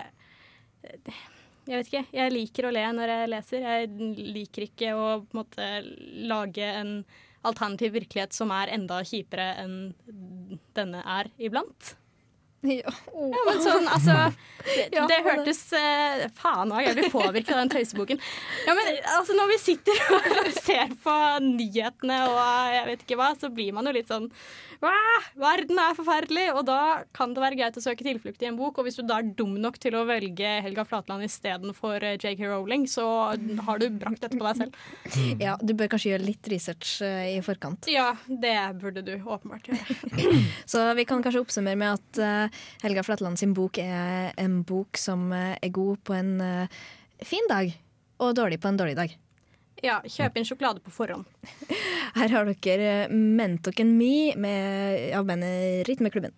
Jeg 1.68 1.77
vet 1.79 1.90
ikke. 1.90 2.07
Jeg 2.12 2.33
liker 2.35 2.68
å 2.68 2.73
le 2.75 2.87
når 2.97 3.12
jeg 3.12 3.29
leser. 3.33 3.68
Jeg 3.68 4.16
liker 4.35 4.66
ikke 4.66 4.94
å 4.97 5.05
en 5.20 5.38
måte 5.38 5.68
lage 6.29 6.66
en 6.81 6.99
alternativ 7.44 7.94
virkelighet 7.94 8.37
som 8.37 8.53
er 8.57 8.73
enda 8.73 9.03
kjipere 9.05 9.51
enn 9.62 9.77
denne 10.77 11.01
er 11.05 11.31
iblant. 11.37 11.94
Ja. 12.74 12.92
Ja, 13.12 13.40
men 13.46 13.59
sånn, 13.62 13.88
altså 13.92 14.14
Det, 14.64 14.88
Ja, 14.94 15.05
det 15.11 15.18
hørtes 15.27 15.61
eh, 15.77 16.24
Faen 16.38 16.72
òg, 16.72 16.81
jeg 16.87 16.96
blir 16.96 17.11
påvirket 17.12 17.53
av 17.53 17.61
den 17.62 17.72
tøyseboken. 17.74 18.20
Ja, 18.64 18.74
men 18.77 18.88
altså, 19.18 19.37
når 19.37 19.53
vi 19.53 19.59
sitter 19.61 20.05
og 20.16 20.29
ser 20.66 20.94
på 21.05 21.16
nyhetene 21.44 22.20
og 22.31 22.38
jeg 22.72 22.87
vet 22.88 23.05
ikke 23.05 23.20
hva, 23.20 23.35
så 23.38 23.53
blir 23.53 23.74
man 23.77 23.90
jo 23.90 23.96
litt 23.98 24.12
sånn 24.12 24.31
Verden 25.35 25.79
er 25.81 25.96
forferdelig! 25.96 26.44
Og 26.55 26.64
da 26.68 27.05
kan 27.16 27.35
det 27.35 27.42
være 27.42 27.59
greit 27.59 27.79
å 27.79 27.83
søke 27.85 28.05
tilflukt 28.07 28.42
i 28.44 28.48
en 28.50 28.59
bok. 28.59 28.79
Og 28.79 28.87
hvis 28.87 28.98
du 28.98 29.05
da 29.07 29.20
er 29.20 29.31
dum 29.38 29.55
nok 29.61 29.79
til 29.83 29.96
å 29.96 30.05
velge 30.09 30.50
Helga 30.64 30.85
Flatland 30.88 31.24
istedenfor 31.27 32.05
eh, 32.05 32.16
JK 32.18 32.44
Rowling, 32.50 32.87
så 32.90 33.07
har 33.66 33.81
du 33.81 33.87
brakt 33.94 34.24
dette 34.24 34.38
på 34.38 34.44
deg 34.44 34.61
selv. 34.61 34.79
ja, 35.44 35.57
du 35.61 35.74
bør 35.79 35.90
kanskje 35.94 36.14
gjøre 36.14 36.29
litt 36.29 36.50
research 36.53 36.96
eh, 37.07 37.35
i 37.37 37.40
forkant. 37.44 37.88
Ja, 37.90 38.12
det 38.29 38.57
burde 38.83 39.05
du 39.07 39.14
åpenbart 39.16 39.70
gjøre. 39.70 39.98
Så 40.74 40.85
vi 40.98 41.07
kan 41.09 41.24
kanskje 41.24 41.44
oppsummere 41.44 41.81
med 41.81 41.96
at 41.96 42.22
eh, 42.22 42.53
Helga 42.82 43.04
Flatland 43.06 43.40
sin 43.40 43.54
bok 43.56 43.78
er 43.82 44.32
en 44.40 44.62
bok 44.66 44.98
som 45.00 45.28
eh, 45.32 45.56
er 45.62 45.72
god 45.74 46.00
på 46.06 46.16
en 46.16 46.32
eh, 46.44 46.80
fin 47.24 47.46
dag, 47.50 47.72
og 48.22 48.34
dårlig 48.38 48.60
på 48.62 48.70
en 48.70 48.80
dårlig 48.80 48.96
dag. 48.98 49.14
Ja, 49.84 49.98
kjøp 50.06 50.38
inn 50.38 50.46
sjokolade 50.48 50.80
på 50.84 50.92
forhånd. 50.94 51.28
Her 52.18 52.32
har 52.32 52.48
dere 52.48 52.90
eh, 53.04 53.12
Mentoken 53.12 53.94
Me 53.98 54.32
med, 54.40 55.10
av 55.16 55.28
bandet 55.28 55.84
Rytmeklubben. 55.88 56.34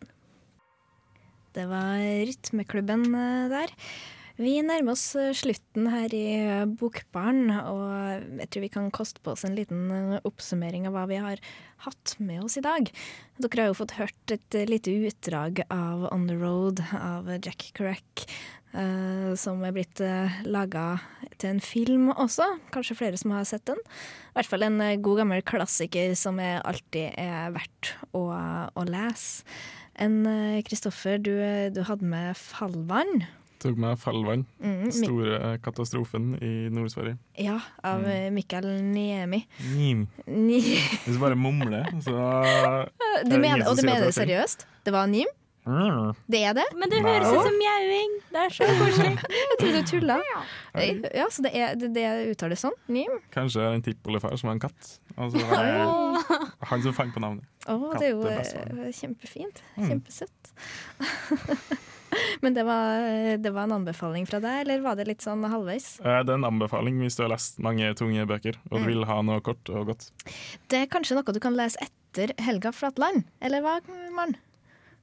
Det 1.57 1.65
var 1.71 2.03
Rytmeklubben 2.29 3.09
der. 3.53 3.73
Vi 4.37 4.59
nærmer 4.61 4.93
oss 4.93 5.15
eh, 5.17 5.33
slutten 5.33 5.87
her 5.89 6.13
i 6.13 6.27
Bokbarn, 6.69 6.77
Bokbaren, 6.77 7.53
og 7.57 8.41
jeg 8.43 8.49
tror 8.51 8.65
vi 8.67 8.73
kan 8.75 8.91
koste 8.93 9.23
på 9.25 9.33
oss 9.33 9.47
en 9.49 9.57
liten 9.57 9.87
eh, 9.89 10.19
oppsummering 10.29 10.85
av 10.85 10.93
hva 10.93 11.07
vi 11.09 11.21
har 11.23 11.41
hatt 11.87 12.13
med 12.21 12.43
oss 12.45 12.59
i 12.61 12.65
dag. 12.65 12.91
Dere 13.41 13.65
har 13.65 13.71
jo 13.71 13.79
fått 13.79 13.97
hørt 13.97 14.35
et 14.35 14.57
eh, 14.59 14.69
lite 14.69 14.93
utdrag 15.09 15.63
av 15.73 16.05
On 16.11 16.27
The 16.29 16.37
Road 16.37 16.83
av 16.99 17.31
Jack 17.39 17.71
Crack, 17.79 18.27
uh, 18.77 19.33
som 19.41 19.65
er 19.65 19.73
blitt 19.73 20.03
uh, 20.05 20.37
laga 20.45 20.99
til 21.41 21.55
en 21.55 21.63
film 21.65 22.11
også. 22.13 22.51
Kanskje 22.77 22.99
flere 23.01 23.21
som 23.21 23.33
har 23.33 23.49
sett 23.49 23.65
den. 23.69 23.81
I 23.81 24.37
hvert 24.37 24.53
fall 24.53 24.69
en 24.69 24.77
eh, 24.85 24.99
god 25.01 25.23
gammel 25.23 25.41
klassiker 25.49 26.13
som 26.19 26.43
er 26.45 26.61
alltid 26.61 27.17
er 27.17 27.57
verdt 27.57 27.95
å, 28.13 28.29
å 28.29 28.87
lese. 28.89 29.49
Kristoffer, 29.97 31.17
du, 31.17 31.33
du 31.73 31.81
hadde 31.89 32.05
med 32.05 32.37
'Fallvann'. 32.37 33.25
Tok 33.63 33.77
med 33.81 33.97
fallvann. 33.99 34.43
Mm, 34.61 34.91
Store 34.93 35.57
katastrofen 35.65 36.35
i 36.43 36.69
Nord-Sverige. 36.71 37.17
ja, 37.41 37.59
av 37.83 38.01
Mm. 38.03 38.11
eh, 38.11 38.31
Mikael 38.31 38.67
Niemi. 38.83 39.47
Nim. 39.75 40.07
Ni 40.27 40.61
Hvis 40.61 41.15
du 41.15 41.19
bare 41.19 41.35
mumler, 41.37 41.85
så 42.05 42.13
du 43.25 43.39
mener, 43.39 43.67
og 43.69 43.77
du 43.77 43.83
mener 43.87 44.05
det 44.07 44.13
er 44.13 44.21
seriøst? 44.25 44.67
Det 44.85 44.93
var 44.93 45.07
Nim? 45.07 45.27
Det 46.31 46.45
er 46.47 46.53
det? 46.55 46.63
Men 46.79 46.89
det 46.93 47.01
høres 47.03 47.27
ut 47.27 47.43
som 47.43 47.57
mjauing. 47.59 48.13
Det 48.31 48.39
er 48.45 48.53
så 48.55 48.67
koselig. 48.79 49.17
Jeg 49.51 49.57
trodde 49.59 49.81
du 49.81 49.87
tulla. 49.91 50.19
Ja, 50.77 51.25
så 51.33 51.43
det, 51.43 51.51
er, 51.59 51.75
det, 51.75 51.89
det 51.97 52.05
uttales 52.37 52.61
sånn? 52.63 52.77
Nim? 52.87 53.17
Kanskje 53.35 53.65
en 53.75 53.83
tippoldefar 53.83 54.37
som 54.39 54.47
var 54.53 54.55
en 54.61 54.63
katt. 54.63 54.93
Altså, 55.17 55.43
er 55.43 56.67
han 56.71 56.83
som 56.85 56.95
fant 56.95 57.11
på 57.17 57.19
navnet. 57.25 57.43
Å, 57.67 57.81
det 57.99 58.07
er 58.07 58.15
jo 58.15 58.23
er 58.31 58.87
eh, 58.87 58.93
kjempefint. 58.95 59.59
Mm. 59.75 59.89
Kjempesøtt. 59.91 60.53
Men 62.43 62.55
det 62.55 62.65
var, 62.67 63.37
det 63.43 63.53
var 63.55 63.65
en 63.67 63.73
anbefaling 63.81 64.27
fra 64.29 64.39
deg, 64.41 64.63
eller 64.65 64.81
var 64.85 64.97
det 64.99 65.07
litt 65.09 65.25
sånn 65.25 65.43
halvveis? 65.49 65.99
Eh, 66.05 66.23
Det 66.23 66.33
er 66.35 66.39
en 66.39 66.49
anbefaling 66.49 66.99
hvis 67.03 67.17
du 67.19 67.23
har 67.25 67.33
lest 67.33 67.59
mange 67.65 67.93
tunge 67.99 68.27
bøker 68.29 68.59
og 68.71 68.79
du 68.79 68.83
Mm. 68.85 68.87
vil 68.87 69.05
ha 69.09 69.21
noe 69.23 69.41
kort 69.41 69.69
og 69.71 69.87
godt. 69.93 70.11
Det 70.69 70.83
er 70.85 70.87
kanskje 70.93 71.17
noe 71.19 71.33
du 71.33 71.41
kan 71.41 71.57
lese 71.57 71.77
etter 71.83 72.33
Helga 72.41 72.71
Flatland, 72.73 73.25
eller 73.41 73.61
hva, 73.65 73.81
Maren? 74.15 74.37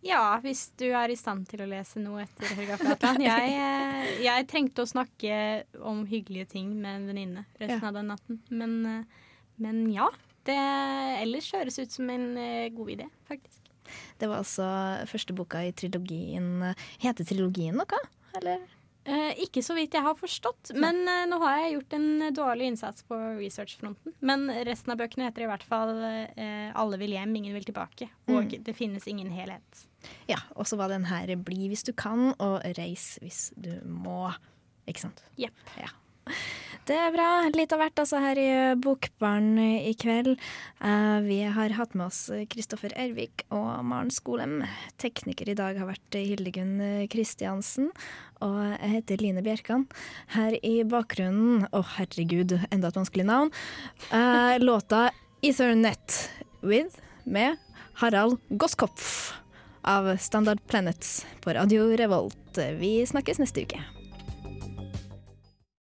Ja, 0.03 0.37
hvis 0.43 0.65
du 0.77 0.89
er 0.91 1.07
i 1.13 1.15
stand 1.15 1.47
til 1.47 1.61
å 1.63 1.67
lese 1.69 1.95
noe 2.03 2.25
etter 2.25 2.49
Helga 2.57 2.75
Flatland. 2.77 3.21
Jeg, 3.29 3.53
eh, 3.55 4.09
jeg 4.25 4.47
trengte 4.51 4.83
å 4.83 4.89
snakke 4.89 5.63
om 5.79 6.01
hyggelige 6.09 6.49
ting 6.57 6.73
med 6.81 6.97
en 7.01 7.07
venninne 7.07 7.45
resten 7.59 7.79
Ja. 7.81 7.87
av 7.87 7.93
den 7.93 8.09
natten. 8.11 8.39
Men, 8.51 8.73
eh, 8.85 9.03
men 9.63 9.85
ja. 9.93 10.09
Det 10.43 10.57
ellers 11.23 11.53
høres 11.55 11.79
ut 11.79 11.89
som 11.95 12.09
en 12.11 12.35
god 12.75 12.89
idé, 12.91 13.05
faktisk. 13.29 13.62
Det 14.19 14.29
var 14.29 14.37
altså 14.43 14.67
første 15.09 15.33
boka 15.33 15.63
i 15.67 15.71
trilogien. 15.71 16.75
Heter 17.03 17.25
trilogien 17.25 17.75
noe, 17.79 17.99
eller? 18.39 18.63
Eh, 19.05 19.33
ikke 19.43 19.59
så 19.59 19.75
vidt 19.75 19.91
jeg 19.97 20.01
har 20.05 20.15
forstått, 20.15 20.69
men 20.79 21.01
eh, 21.11 21.25
nå 21.27 21.35
har 21.41 21.57
jeg 21.59 21.73
gjort 21.73 21.95
en 21.97 22.05
dårlig 22.31 22.69
innsats 22.71 23.03
på 23.03 23.17
researchfronten. 23.35 24.13
Men 24.23 24.45
resten 24.63 24.93
av 24.93 25.01
bøkene 25.01 25.25
heter 25.27 25.43
i 25.43 25.49
hvert 25.51 25.65
fall 25.67 25.91
eh, 25.99 26.69
'Alle 26.71 26.97
vil 27.01 27.11
hjem, 27.11 27.35
ingen 27.35 27.53
vil 27.53 27.65
tilbake'. 27.67 28.07
Og 28.29 28.45
Mm. 28.47 28.63
'Det 28.63 28.75
finnes 28.75 29.07
ingen 29.07 29.27
helhet'. 29.29 29.85
Ja, 30.29 30.39
og 30.55 30.65
så 30.65 30.77
var 30.77 30.87
den 30.87 31.03
her 31.11 31.27
'Bli 31.35 31.67
hvis 31.67 31.83
du 31.83 31.91
kan', 31.91 32.33
og 32.39 32.61
'Reis 32.63 33.19
hvis 33.21 33.51
du 33.59 33.81
må'. 33.83 34.31
Ikke 34.87 35.01
sant? 35.01 35.21
Yep. 35.37 35.51
Ja. 35.77 35.87
Det 36.83 36.97
er 36.99 37.13
bra. 37.15 37.27
Litt 37.55 37.71
av 37.71 37.79
hvert 37.79 37.99
altså 38.01 38.19
her 38.19 38.39
i 38.41 38.47
Bokbarn 38.83 39.53
i 39.55 39.93
kveld. 39.95 40.33
Eh, 40.83 41.19
vi 41.23 41.37
har 41.55 41.75
hatt 41.77 41.93
med 41.95 42.09
oss 42.09 42.25
Kristoffer 42.51 42.91
Ervik 42.99 43.45
og 43.55 43.85
Maren 43.87 44.11
Skolem. 44.11 44.57
Tekniker 44.99 45.47
i 45.47 45.55
dag 45.55 45.79
har 45.79 45.87
vært 45.87 46.17
Hildegunn 46.19 47.07
Kristiansen. 47.13 47.87
Og 48.43 48.59
jeg 48.73 48.91
heter 48.97 49.23
Line 49.23 49.45
Bjerkan. 49.45 49.87
Her 50.35 50.59
i 50.59 50.75
bakgrunnen 50.83 51.63
Å, 51.71 51.85
herregud, 51.95 52.57
enda 52.67 52.91
et 52.91 52.99
vanskelig 52.99 53.29
navn. 53.31 53.55
Eh, 54.11 54.59
låta 54.59 55.07
'Ethernet 55.39 56.19
With' 56.59 56.99
med 57.23 57.57
Harald 58.03 58.39
Goskopf 58.49 59.33
av 59.83 60.17
Standard 60.17 60.59
Planets 60.67 61.25
på 61.41 61.53
Radio 61.53 61.95
Revolt. 61.95 62.57
Vi 62.79 63.05
snakkes 63.07 63.39
neste 63.39 63.63
uke. 63.63 64.02